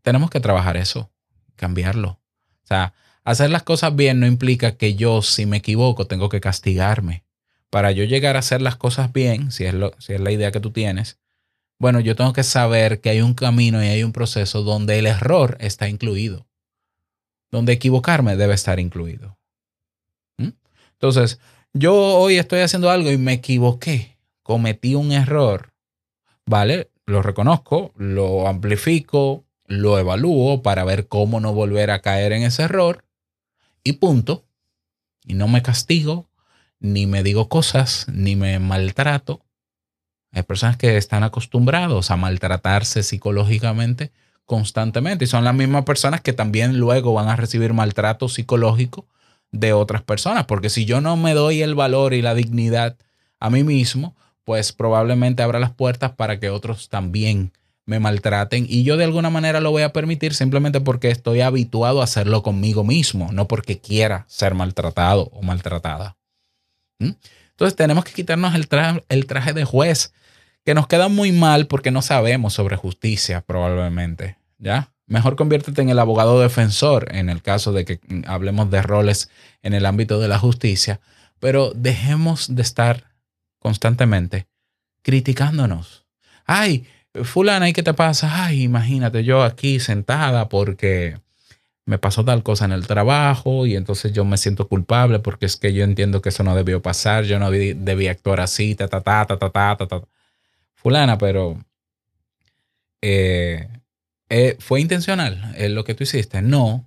Tenemos 0.03 0.31
que 0.31 0.41
trabajar 0.41 0.77
eso, 0.77 1.11
cambiarlo. 1.57 2.11
O 2.65 2.67
sea, 2.67 2.95
hacer 3.31 3.51
las 3.51 3.63
cosas 3.63 3.95
bien 3.95 4.21
no 4.21 4.27
implica 4.27 4.77
que 4.77 4.95
yo, 4.95 5.23
si 5.23 5.47
me 5.47 5.59
equivoco, 5.59 6.07
tengo 6.07 6.29
que 6.29 6.41
castigarme. 6.41 7.25
Para 7.71 7.93
yo 7.93 8.05
llegar 8.05 8.37
a 8.37 8.41
hacer 8.41 8.63
las 8.63 8.77
cosas 8.77 9.13
bien, 9.13 9.53
si 9.53 9.65
es, 9.65 9.75
lo, 9.75 9.93
si 9.99 10.15
es 10.15 10.21
la 10.21 10.33
idea 10.33 10.51
que 10.51 10.61
tú 10.61 10.71
tienes, 10.71 11.19
bueno, 11.79 12.01
yo 12.01 12.17
tengo 12.17 12.33
que 12.33 12.43
saber 12.43 13.01
que 13.01 13.11
hay 13.11 13.21
un 13.21 13.35
camino 13.35 13.83
y 13.83 13.89
hay 13.89 14.03
un 14.03 14.13
proceso 14.13 14.63
donde 14.63 14.99
el 14.99 15.07
error 15.07 15.57
está 15.61 15.89
incluido, 15.89 16.47
donde 17.51 17.73
equivocarme 17.73 18.37
debe 18.37 18.55
estar 18.55 18.81
incluido. 18.81 19.39
¿Mm? 20.37 20.51
Entonces, 20.93 21.39
yo 21.73 21.95
hoy 21.95 22.37
estoy 22.37 22.61
haciendo 22.61 22.91
algo 22.91 23.11
y 23.11 23.19
me 23.19 23.35
equivoqué, 23.35 24.19
cometí 24.43 24.95
un 24.95 25.13
error, 25.13 25.73
¿vale? 26.45 26.91
Lo 27.07 27.23
reconozco, 27.23 27.93
lo 27.97 28.49
amplifico, 28.49 29.45
lo 29.67 29.99
evalúo 29.99 30.63
para 30.63 30.85
ver 30.85 31.07
cómo 31.07 31.39
no 31.39 31.55
volver 31.55 31.93
a 31.93 32.01
caer 32.01 32.33
en 32.33 32.43
ese 32.43 32.65
error 32.65 33.05
y 33.85 33.95
punto. 33.95 34.45
Y 35.25 35.35
no 35.35 35.49
me 35.49 35.63
castigo, 35.63 36.29
ni 36.79 37.07
me 37.07 37.23
digo 37.23 37.49
cosas, 37.49 38.07
ni 38.13 38.37
me 38.37 38.59
maltrato. 38.59 39.45
Hay 40.33 40.43
personas 40.43 40.77
que 40.77 40.97
están 40.97 41.23
acostumbrados 41.23 42.11
a 42.11 42.17
maltratarse 42.17 43.03
psicológicamente 43.03 44.13
constantemente 44.47 45.25
y 45.25 45.29
son 45.29 45.45
las 45.45 45.55
mismas 45.55 45.85
personas 45.85 46.23
que 46.23 46.33
también 46.33 46.79
luego 46.79 47.13
van 47.13 47.29
a 47.29 47.37
recibir 47.37 47.73
maltrato 47.73 48.29
psicológico 48.29 49.07
de 49.53 49.73
otras 49.73 50.03
personas, 50.03 50.47
porque 50.47 50.71
si 50.71 50.85
yo 50.85 51.01
no 51.01 51.17
me 51.17 51.35
doy 51.35 51.63
el 51.63 51.75
valor 51.75 52.15
y 52.15 52.23
la 52.23 52.35
dignidad 52.35 52.97
a 53.39 53.51
mí 53.51 53.63
mismo, 53.65 54.17
pues 54.45 54.73
probablemente 54.73 55.43
abra 55.43 55.59
las 55.59 55.71
puertas 55.71 56.13
para 56.13 56.41
que 56.41 56.51
otros 56.51 56.89
también 56.89 57.53
me 57.87 57.99
maltraten 57.99 58.67
y 58.69 58.85
yo 58.85 58.97
de 58.97 59.05
alguna 59.05 59.31
manera 59.31 59.61
lo 59.61 59.71
voy 59.71 59.83
a 59.83 59.93
permitir 59.93 60.35
simplemente 60.35 60.81
porque 60.81 61.11
estoy 61.11 61.41
habituado 61.41 62.01
a 62.01 62.05
hacerlo 62.05 62.43
conmigo 62.43 62.85
mismo, 62.85 63.33
no 63.33 63.49
porque 63.49 63.81
quiera 63.81 64.25
ser 64.29 64.55
maltratado 64.55 65.31
o 65.33 65.43
maltratada. 65.43 66.17
¿Mm? 66.99 67.13
Entonces 67.51 67.77
tenemos 67.77 68.05
que 68.05 68.13
quitarnos 68.13 68.55
el, 68.55 68.69
el 69.09 69.27
traje 69.27 69.53
de 69.53 69.65
juez, 69.65 70.13
que 70.65 70.75
nos 70.75 70.87
queda 70.87 71.09
muy 71.09 71.33
mal 71.33 71.67
porque 71.67 71.91
no 71.91 72.03
sabemos 72.03 72.55
sobre 72.55 72.77
justicia 72.77 73.41
probablemente, 73.41 74.37
¿ya? 74.59 74.93
Mejor 75.07 75.35
conviértete 75.35 75.83
en 75.83 75.89
el 75.89 75.99
abogado 75.99 76.41
defensor 76.41 77.09
en 77.13 77.31
el 77.31 77.43
caso 77.43 77.73
de 77.73 77.85
que 77.85 78.01
hablemos 78.27 78.71
de 78.71 78.81
roles 78.81 79.29
en 79.63 79.75
el 79.75 79.85
ámbito 79.85 80.21
de 80.21 80.29
la 80.29 80.39
justicia, 80.39 81.01
pero 81.41 81.73
dejemos 81.75 82.55
de 82.55 82.63
estar 82.63 83.11
constantemente 83.59 84.47
criticándonos. 85.03 86.07
Ay, 86.47 86.87
fulana, 87.25 87.69
¿y 87.69 87.73
qué 87.73 87.83
te 87.83 87.95
pasa? 87.95 88.45
Ay, 88.45 88.63
imagínate 88.63 89.25
yo 89.25 89.43
aquí 89.43 89.81
sentada 89.81 90.49
porque 90.49 91.19
me 91.87 91.99
pasó 91.99 92.25
tal 92.25 92.43
cosa 92.43 92.67
en 92.67 92.73
el 92.73 92.87
trabajo 92.87 93.67
y 93.67 93.77
entonces 93.77 94.13
yo 94.13 94.25
me 94.25 94.37
siento 94.37 94.69
culpable 94.69 95.19
porque 95.19 95.47
es 95.47 95.57
que 95.57 95.73
yo 95.73 95.85
entiendo 95.85 96.23
que 96.23 96.29
eso 96.29 96.45
no 96.45 96.55
debió 96.55 96.83
pasar, 96.83 97.25
yo 97.25 97.39
no 97.39 97.51
debía 97.51 98.13
actuar 98.13 98.41
así, 98.41 98.75
ta, 98.75 98.89
ta, 98.89 99.01
ta, 99.01 99.27
ta, 99.27 99.39
ta, 99.39 99.51
ta, 99.51 99.77
ta. 99.77 99.87
ta. 99.87 100.03
Fulana, 100.75 101.19
pero 101.19 101.63
eh, 103.03 103.69
eh, 104.31 104.57
¿fue 104.61 104.81
intencional 104.81 105.53
eh, 105.57 105.69
lo 105.69 105.85
que 105.85 105.95
tú 105.95 106.05
hiciste? 106.05 106.41
No, 106.41 106.87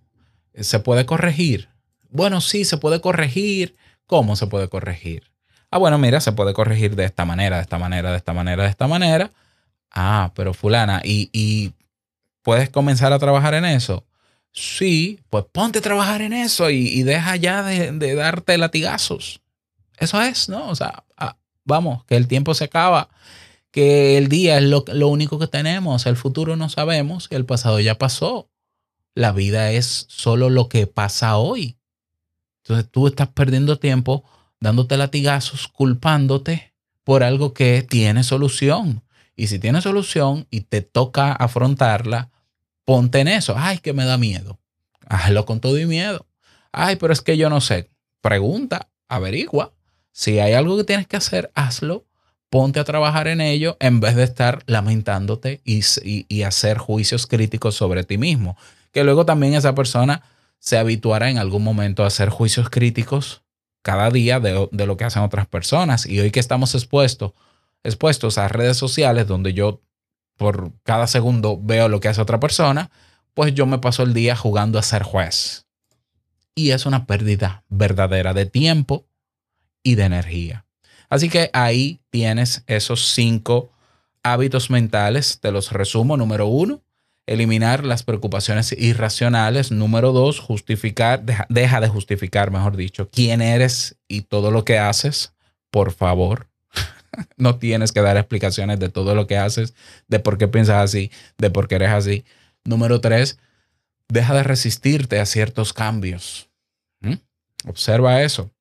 se 0.55 0.79
puede 0.79 1.05
corregir. 1.05 1.69
Bueno, 2.09 2.41
sí, 2.41 2.65
se 2.65 2.77
puede 2.77 3.01
corregir. 3.01 3.75
¿Cómo 4.05 4.35
se 4.35 4.47
puede 4.47 4.69
corregir? 4.69 5.31
Ah, 5.69 5.77
bueno, 5.77 5.97
mira, 5.97 6.21
se 6.21 6.31
puede 6.31 6.53
corregir 6.53 6.95
de 6.95 7.05
esta 7.05 7.25
manera, 7.25 7.57
de 7.57 7.63
esta 7.63 7.77
manera, 7.77 8.11
de 8.11 8.17
esta 8.17 8.33
manera, 8.33 8.63
de 8.63 8.69
esta 8.69 8.87
manera. 8.87 9.31
Ah, 9.93 10.31
pero 10.35 10.53
fulana, 10.53 11.01
¿y, 11.03 11.29
y 11.31 11.73
puedes 12.41 12.69
comenzar 12.69 13.13
a 13.13 13.19
trabajar 13.19 13.53
en 13.53 13.65
eso? 13.65 14.05
Sí, 14.51 15.19
pues 15.29 15.45
ponte 15.51 15.79
a 15.79 15.81
trabajar 15.81 16.21
en 16.21 16.33
eso 16.33 16.69
y, 16.69 16.87
y 16.87 17.03
deja 17.03 17.35
ya 17.35 17.63
de, 17.63 17.91
de, 17.91 18.15
darte 18.15 18.57
latigazos. 18.57 19.41
Eso 19.97 20.21
es, 20.21 20.49
¿no? 20.49 20.69
O 20.69 20.75
sea, 20.75 21.03
ah, 21.17 21.37
vamos, 21.63 22.03
que 22.05 22.15
el 22.15 22.27
tiempo 22.27 22.53
se 22.53 22.65
acaba, 22.65 23.09
que 23.71 24.17
el 24.17 24.29
día 24.29 24.57
es 24.57 24.63
lo, 24.63 24.83
lo 24.87 25.07
único 25.07 25.39
que 25.39 25.47
tenemos, 25.47 26.05
el 26.05 26.17
futuro 26.17 26.55
no 26.55 26.69
sabemos, 26.69 27.27
el 27.31 27.45
pasado 27.45 27.79
ya 27.79 27.97
pasó. 27.97 28.49
La 29.15 29.31
vida 29.31 29.71
es 29.71 30.05
solo 30.09 30.49
lo 30.49 30.69
que 30.69 30.87
pasa 30.87 31.37
hoy. 31.37 31.77
Entonces 32.63 32.89
tú 32.89 33.07
estás 33.07 33.27
perdiendo 33.27 33.77
tiempo 33.77 34.23
dándote 34.59 34.97
latigazos, 34.97 35.67
culpándote 35.67 36.73
por 37.03 37.23
algo 37.23 37.53
que 37.53 37.83
tiene 37.83 38.23
solución. 38.23 39.02
Y 39.35 39.47
si 39.47 39.59
tiene 39.59 39.81
solución 39.81 40.47
y 40.49 40.61
te 40.61 40.81
toca 40.81 41.31
afrontarla, 41.33 42.29
ponte 42.85 43.19
en 43.19 43.27
eso. 43.27 43.55
Ay, 43.57 43.79
que 43.79 43.93
me 43.93 44.05
da 44.05 44.17
miedo. 44.17 44.59
Hazlo 45.07 45.45
con 45.45 45.59
todo 45.59 45.77
y 45.79 45.85
miedo. 45.85 46.27
Ay, 46.71 46.95
pero 46.97 47.13
es 47.13 47.21
que 47.21 47.37
yo 47.37 47.49
no 47.49 47.61
sé. 47.61 47.89
Pregunta, 48.21 48.89
averigua. 49.07 49.73
Si 50.11 50.39
hay 50.39 50.53
algo 50.53 50.77
que 50.77 50.83
tienes 50.83 51.07
que 51.07 51.17
hacer, 51.17 51.51
hazlo. 51.55 52.05
Ponte 52.49 52.79
a 52.79 52.83
trabajar 52.83 53.27
en 53.27 53.41
ello 53.41 53.77
en 53.79 53.99
vez 53.99 54.15
de 54.15 54.23
estar 54.23 54.61
lamentándote 54.67 55.61
y, 55.65 55.81
y, 56.03 56.25
y 56.29 56.43
hacer 56.43 56.77
juicios 56.77 57.25
críticos 57.25 57.75
sobre 57.75 58.03
ti 58.03 58.19
mismo. 58.19 58.55
Que 58.91 59.03
luego 59.03 59.25
también 59.25 59.55
esa 59.55 59.73
persona 59.73 60.21
se 60.59 60.77
habituará 60.77 61.31
en 61.31 61.39
algún 61.39 61.63
momento 61.63 62.03
a 62.03 62.07
hacer 62.07 62.29
juicios 62.29 62.69
críticos 62.69 63.41
cada 63.81 64.11
día 64.11 64.39
de, 64.39 64.69
de 64.71 64.85
lo 64.85 64.97
que 64.97 65.03
hacen 65.03 65.23
otras 65.23 65.47
personas. 65.47 66.05
Y 66.05 66.19
hoy 66.19 66.29
que 66.29 66.39
estamos 66.39 66.75
expuestos, 66.75 67.33
expuestos 67.83 68.37
a 68.37 68.47
redes 68.47 68.77
sociales 68.77 69.27
donde 69.27 69.53
yo 69.53 69.81
por 70.37 70.73
cada 70.83 71.07
segundo 71.07 71.59
veo 71.61 71.89
lo 71.89 71.99
que 71.99 72.07
hace 72.07 72.21
otra 72.21 72.39
persona, 72.39 72.91
pues 73.33 73.53
yo 73.53 73.65
me 73.65 73.79
paso 73.79 74.03
el 74.03 74.13
día 74.13 74.35
jugando 74.35 74.79
a 74.79 74.83
ser 74.83 75.03
juez. 75.03 75.65
Y 76.55 76.71
es 76.71 76.85
una 76.85 77.05
pérdida 77.05 77.63
verdadera 77.69 78.33
de 78.33 78.45
tiempo 78.45 79.07
y 79.81 79.95
de 79.95 80.03
energía. 80.03 80.65
Así 81.09 81.29
que 81.29 81.49
ahí 81.53 82.01
tienes 82.09 82.63
esos 82.67 83.13
cinco 83.13 83.71
hábitos 84.23 84.69
mentales. 84.69 85.39
Te 85.39 85.51
los 85.51 85.71
resumo. 85.71 86.17
Número 86.17 86.47
uno, 86.47 86.81
eliminar 87.25 87.83
las 87.83 88.03
preocupaciones 88.03 88.71
irracionales. 88.71 89.71
Número 89.71 90.11
dos, 90.11 90.39
justificar, 90.39 91.23
deja, 91.23 91.45
deja, 91.49 91.81
de 91.81 91.87
justificar, 91.87 92.51
mejor 92.51 92.77
dicho, 92.77 93.09
quién 93.09 93.41
eres 93.41 93.97
y 94.07 94.21
todo 94.21 94.51
lo 94.51 94.63
que 94.63 94.79
haces. 94.79 95.33
Por 95.69 95.91
favor, 95.91 96.47
no 97.37 97.57
tienes 97.57 97.91
que 97.91 98.01
dar 98.01 98.17
explicaciones 98.17 98.79
de 98.79 98.89
todo 98.89 99.15
lo 99.15 99.27
que 99.27 99.37
haces, 99.37 99.73
de 100.07 100.19
por 100.19 100.37
qué 100.37 100.47
piensas 100.47 100.83
así, 100.83 101.11
de 101.37 101.49
por 101.49 101.67
qué 101.67 101.75
eres 101.75 101.91
así. 101.91 102.25
Número 102.63 103.01
tres, 103.01 103.37
deja 104.07 104.33
de 104.33 104.43
resistirte 104.43 105.19
a 105.19 105.25
ciertos 105.25 105.73
cambios. 105.73 106.49
¿Mm? 107.01 107.15
Observa 107.67 108.21
eso. 108.21 108.51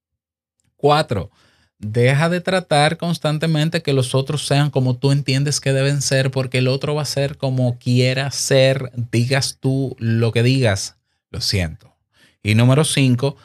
Cuatro, 0.77 1.31
deja 1.79 2.29
de 2.29 2.41
tratar 2.41 2.97
constantemente 2.97 3.83
que 3.83 3.93
los 3.93 4.15
otros 4.15 4.47
sean 4.47 4.71
como 4.71 4.97
tú 4.97 5.13
entiendes 5.13 5.61
que 5.61 5.73
deben 5.73 6.03
ser, 6.03 6.31
porque 6.31 6.59
el 6.59 6.69
otro 6.69 6.95
va 6.95 7.03
a 7.03 7.07
ser 7.07 7.37
como 7.37 7.79
quiera 7.79 8.31
ser, 8.31 8.91
digas 9.11 9.59
tú 9.61 9.97
lo 9.99 10.33
que 10.33 10.43
digas. 10.43 10.97
Lo 11.31 11.41
siento. 11.41 11.95
Y 12.43 12.55
número 12.55 12.85
cinco, 12.85 13.37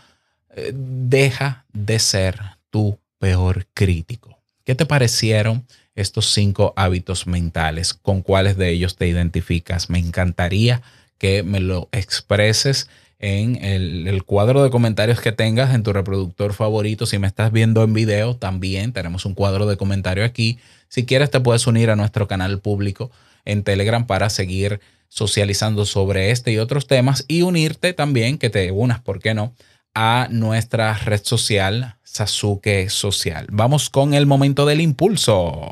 eh, 0.56 0.72
deja 0.74 1.65
de 1.72 2.00
ser 2.00 2.39
tu 2.70 3.00
peor 3.20 3.67
crítico. 3.74 4.37
¿Qué 4.67 4.75
te 4.75 4.86
parecieron 4.86 5.65
estos 5.95 6.34
cinco 6.34 6.73
hábitos 6.75 7.25
mentales? 7.25 7.93
¿Con 7.93 8.21
cuáles 8.21 8.58
de 8.58 8.69
ellos 8.69 8.97
te 8.97 9.08
identificas? 9.08 9.89
Me 9.89 9.97
encantaría 9.97 10.82
que 11.17 11.41
me 11.41 11.62
lo 11.62 11.88
expreses 11.93 12.89
en 13.17 13.63
el, 13.63 14.21
cuadro 14.25 14.62
de 14.62 14.69
comentarios 14.69 15.21
que 15.21 15.32
tengas 15.32 15.73
en 15.73 15.84
tu 15.84 15.93
reproductor 15.93 16.53
favorito. 16.53 17.06
Si 17.06 17.17
me 17.17 17.27
estás 17.27 17.53
viendo 17.53 17.82
en 17.82 17.93
video, 17.93 18.36
también 18.36 18.91
tenemos 18.91 19.25
un 19.25 19.36
cuadro 19.36 19.67
de 19.67 19.77
comentarios 19.77 20.27
aquí. 20.27 20.60
Si 20.89 21.06
quieres, 21.06 21.32
te 21.32 21.39
puedes 21.39 21.65
unir 21.65 21.89
a 21.89 21.95
nuestro 21.95 22.27
canal 22.27 22.60
público 22.60 23.10
en 23.45 23.63
Telegram 23.63 24.06
para 24.06 24.30
seguir 24.30 24.82
socializando 25.08 25.86
sobre 25.86 26.32
este 26.32 26.51
y 26.51 26.58
otros 26.58 26.88
temas 26.88 27.23
y 27.30 27.43
unirte 27.43 27.93
también, 27.93 28.38
que 28.38 28.49
te 28.49 28.73
unas, 28.73 28.99
¿por 28.99 29.19
qué 29.19 29.34
no? 29.34 29.53
A 29.99 30.27
nuestra 30.29 30.93
red 30.93 31.21
social 31.23 31.95
Sasuke 32.03 32.88
Social. 32.88 33.47
Vamos 33.49 33.89
con 33.89 34.13
el 34.13 34.27
momento 34.27 34.67
del 34.67 34.79
impulso. 34.79 35.71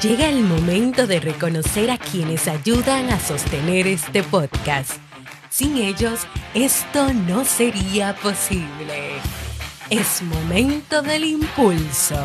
Llega 0.00 0.26
el 0.30 0.42
momento 0.42 1.06
de 1.06 1.20
reconocer 1.20 1.90
a 1.90 1.98
quienes 1.98 2.48
ayudan 2.48 3.10
a 3.10 3.20
sostener 3.20 3.86
este 3.86 4.22
podcast. 4.22 4.92
Sin 5.50 5.76
ellos, 5.76 6.20
esto 6.54 7.12
no 7.12 7.44
sería 7.44 8.14
posible. 8.14 9.10
Es 9.90 10.22
momento 10.22 11.02
del 11.02 11.24
impulso. 11.24 12.16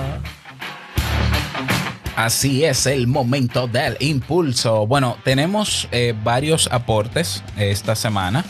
Así 2.15 2.63
es 2.63 2.85
el 2.85 3.05
momento 3.05 3.67
del 3.67 3.97
impulso. 3.99 4.87
Bueno, 4.87 5.17
tenemos 5.25 5.89
eh, 5.91 6.15
varios 6.23 6.69
aportes 6.71 7.43
esta 7.57 7.97
semana 7.97 8.45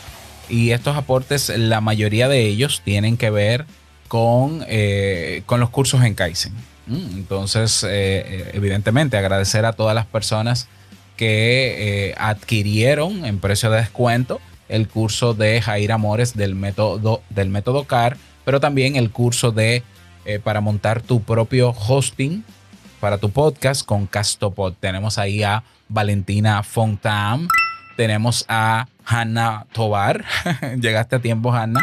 y 0.48 0.70
estos 0.70 0.96
aportes, 0.96 1.50
la 1.56 1.80
mayoría 1.80 2.28
de 2.28 2.46
ellos 2.46 2.82
tienen 2.84 3.16
que 3.16 3.30
ver 3.30 3.66
con, 4.08 4.64
eh, 4.68 5.42
con 5.46 5.60
los 5.60 5.70
cursos 5.70 6.02
en 6.04 6.14
Kaizen. 6.14 6.52
Mm, 6.86 7.18
entonces, 7.18 7.84
eh, 7.88 8.50
evidentemente, 8.54 9.16
agradecer 9.16 9.64
a 9.64 9.72
todas 9.72 9.94
las 9.94 10.06
personas 10.06 10.68
que 11.16 12.14
adquirieron 12.16 13.24
en 13.24 13.40
precio 13.40 13.70
de 13.70 13.78
descuento 13.78 14.40
el 14.68 14.86
curso 14.86 15.34
de 15.34 15.60
Jair 15.60 15.90
Amores 15.90 16.36
del 16.36 16.54
método, 16.54 17.22
del 17.28 17.48
método 17.48 17.84
CAR, 17.84 18.16
pero 18.44 18.60
también 18.60 18.94
el 18.94 19.10
curso 19.10 19.50
de 19.50 19.82
para 20.44 20.60
montar 20.60 21.00
tu 21.00 21.22
propio 21.22 21.70
hosting 21.70 22.44
para 23.00 23.18
tu 23.18 23.30
podcast 23.30 23.84
con 23.84 24.06
Castopod. 24.06 24.74
Tenemos 24.80 25.18
ahí 25.18 25.42
a 25.42 25.62
Valentina 25.88 26.62
Fontam, 26.62 27.48
tenemos 27.98 28.44
a 28.46 28.86
Hanna 29.04 29.66
Tobar, 29.72 30.24
llegaste 30.80 31.16
a 31.16 31.18
tiempo 31.18 31.52
Hanna, 31.52 31.80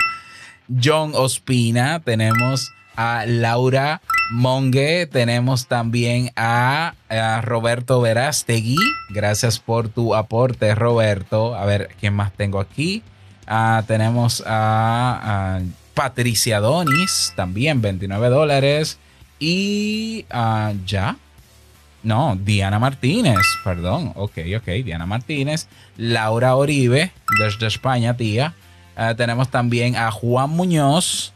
John 0.82 1.12
Ospina, 1.14 2.00
tenemos 2.00 2.72
a 2.96 3.26
Laura 3.28 4.02
Monge, 4.32 5.08
tenemos 5.08 5.68
también 5.68 6.32
a, 6.38 6.94
Roberto 7.42 8.00
Verástegui, 8.00 8.78
gracias 9.10 9.60
por 9.60 9.90
tu 9.90 10.16
aporte 10.16 10.74
Roberto, 10.74 11.54
a 11.54 11.66
ver, 11.66 11.90
¿quién 12.00 12.14
más 12.14 12.32
tengo 12.32 12.62
aquí? 12.62 13.04
Ah, 13.46 13.84
tenemos 13.86 14.42
a, 14.48 15.60
Patricia 15.94 16.62
Donis, 16.62 17.34
también 17.36 17.82
29 17.82 18.30
dólares. 18.30 19.00
Y 19.40 20.26
ah, 20.30 20.72
ya. 20.86 21.18
No, 22.06 22.38
Diana 22.40 22.78
Martínez, 22.78 23.42
perdón. 23.64 24.12
Ok, 24.16 24.38
ok, 24.56 24.68
Diana 24.84 25.08
Martínez. 25.08 25.68
Laura 25.98 26.56
Oribe, 26.56 27.12
desde 27.40 27.66
España, 27.66 28.16
tía. 28.16 28.54
Ah, 28.96 29.16
tenemos 29.16 29.50
también 29.50 29.96
a 29.96 30.12
Juan 30.12 30.52
Muñoz. 30.52 31.34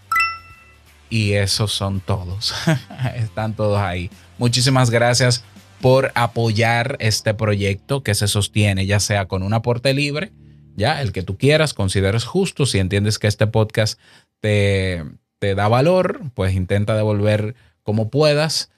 Y 1.10 1.34
esos 1.34 1.72
son 1.72 2.02
todos. 2.02 2.54
Están 3.16 3.56
todos 3.56 3.80
ahí. 3.80 4.12
Muchísimas 4.38 4.92
gracias 4.92 5.44
por 5.82 6.12
apoyar 6.14 6.98
este 7.00 7.34
proyecto 7.34 8.04
que 8.04 8.14
se 8.14 8.28
sostiene, 8.28 8.86
ya 8.86 9.00
sea 9.00 9.26
con 9.26 9.42
un 9.42 9.56
aporte 9.56 9.96
libre, 9.96 10.32
ya 10.76 11.02
el 11.02 11.12
que 11.14 11.24
tú 11.24 11.36
quieras, 11.36 11.74
consideres 11.74 12.26
justo. 12.26 12.68
Si 12.68 12.78
entiendes 12.78 13.18
que 13.18 13.26
este 13.26 13.48
podcast 13.48 14.00
te, 14.40 15.04
te 15.40 15.56
da 15.56 15.68
valor, 15.68 16.22
pues 16.36 16.54
intenta 16.54 16.96
devolver 16.96 17.56
como 17.82 18.12
puedas 18.12 18.70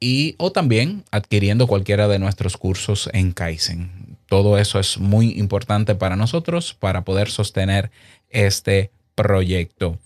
y 0.00 0.34
o 0.38 0.50
también 0.50 1.04
adquiriendo 1.10 1.66
cualquiera 1.66 2.08
de 2.08 2.18
nuestros 2.18 2.56
cursos 2.56 3.10
en 3.12 3.32
Kaizen. 3.32 4.16
Todo 4.26 4.58
eso 4.58 4.80
es 4.80 4.98
muy 4.98 5.38
importante 5.38 5.94
para 5.94 6.16
nosotros 6.16 6.74
para 6.74 7.04
poder 7.04 7.30
sostener 7.30 7.90
este 8.30 8.90
proyecto. 9.14 9.98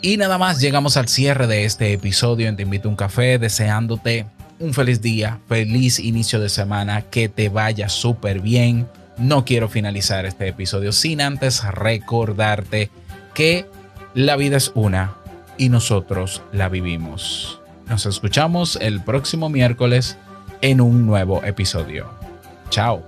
Y 0.00 0.16
nada 0.16 0.38
más 0.38 0.60
llegamos 0.60 0.96
al 0.96 1.08
cierre 1.08 1.46
de 1.46 1.64
este 1.64 1.92
episodio 1.92 2.48
en 2.48 2.56
Te 2.56 2.62
invito 2.62 2.88
a 2.88 2.90
un 2.90 2.96
café 2.96 3.38
deseándote 3.38 4.26
un 4.58 4.72
feliz 4.72 5.00
día, 5.00 5.40
feliz 5.48 5.98
inicio 5.98 6.40
de 6.40 6.48
semana, 6.48 7.02
que 7.02 7.28
te 7.28 7.48
vaya 7.48 7.88
súper 7.88 8.40
bien. 8.40 8.86
No 9.18 9.44
quiero 9.44 9.68
finalizar 9.68 10.26
este 10.26 10.48
episodio 10.48 10.92
sin 10.92 11.20
antes 11.20 11.64
recordarte 11.64 12.90
que 13.34 13.66
la 14.14 14.36
vida 14.36 14.56
es 14.56 14.72
una 14.74 15.16
y 15.58 15.68
nosotros 15.68 16.42
la 16.52 16.68
vivimos. 16.68 17.60
Nos 17.88 18.06
escuchamos 18.06 18.76
el 18.80 19.02
próximo 19.02 19.48
miércoles 19.48 20.16
en 20.60 20.80
un 20.80 21.06
nuevo 21.06 21.44
episodio. 21.44 22.08
Chao. 22.70 23.04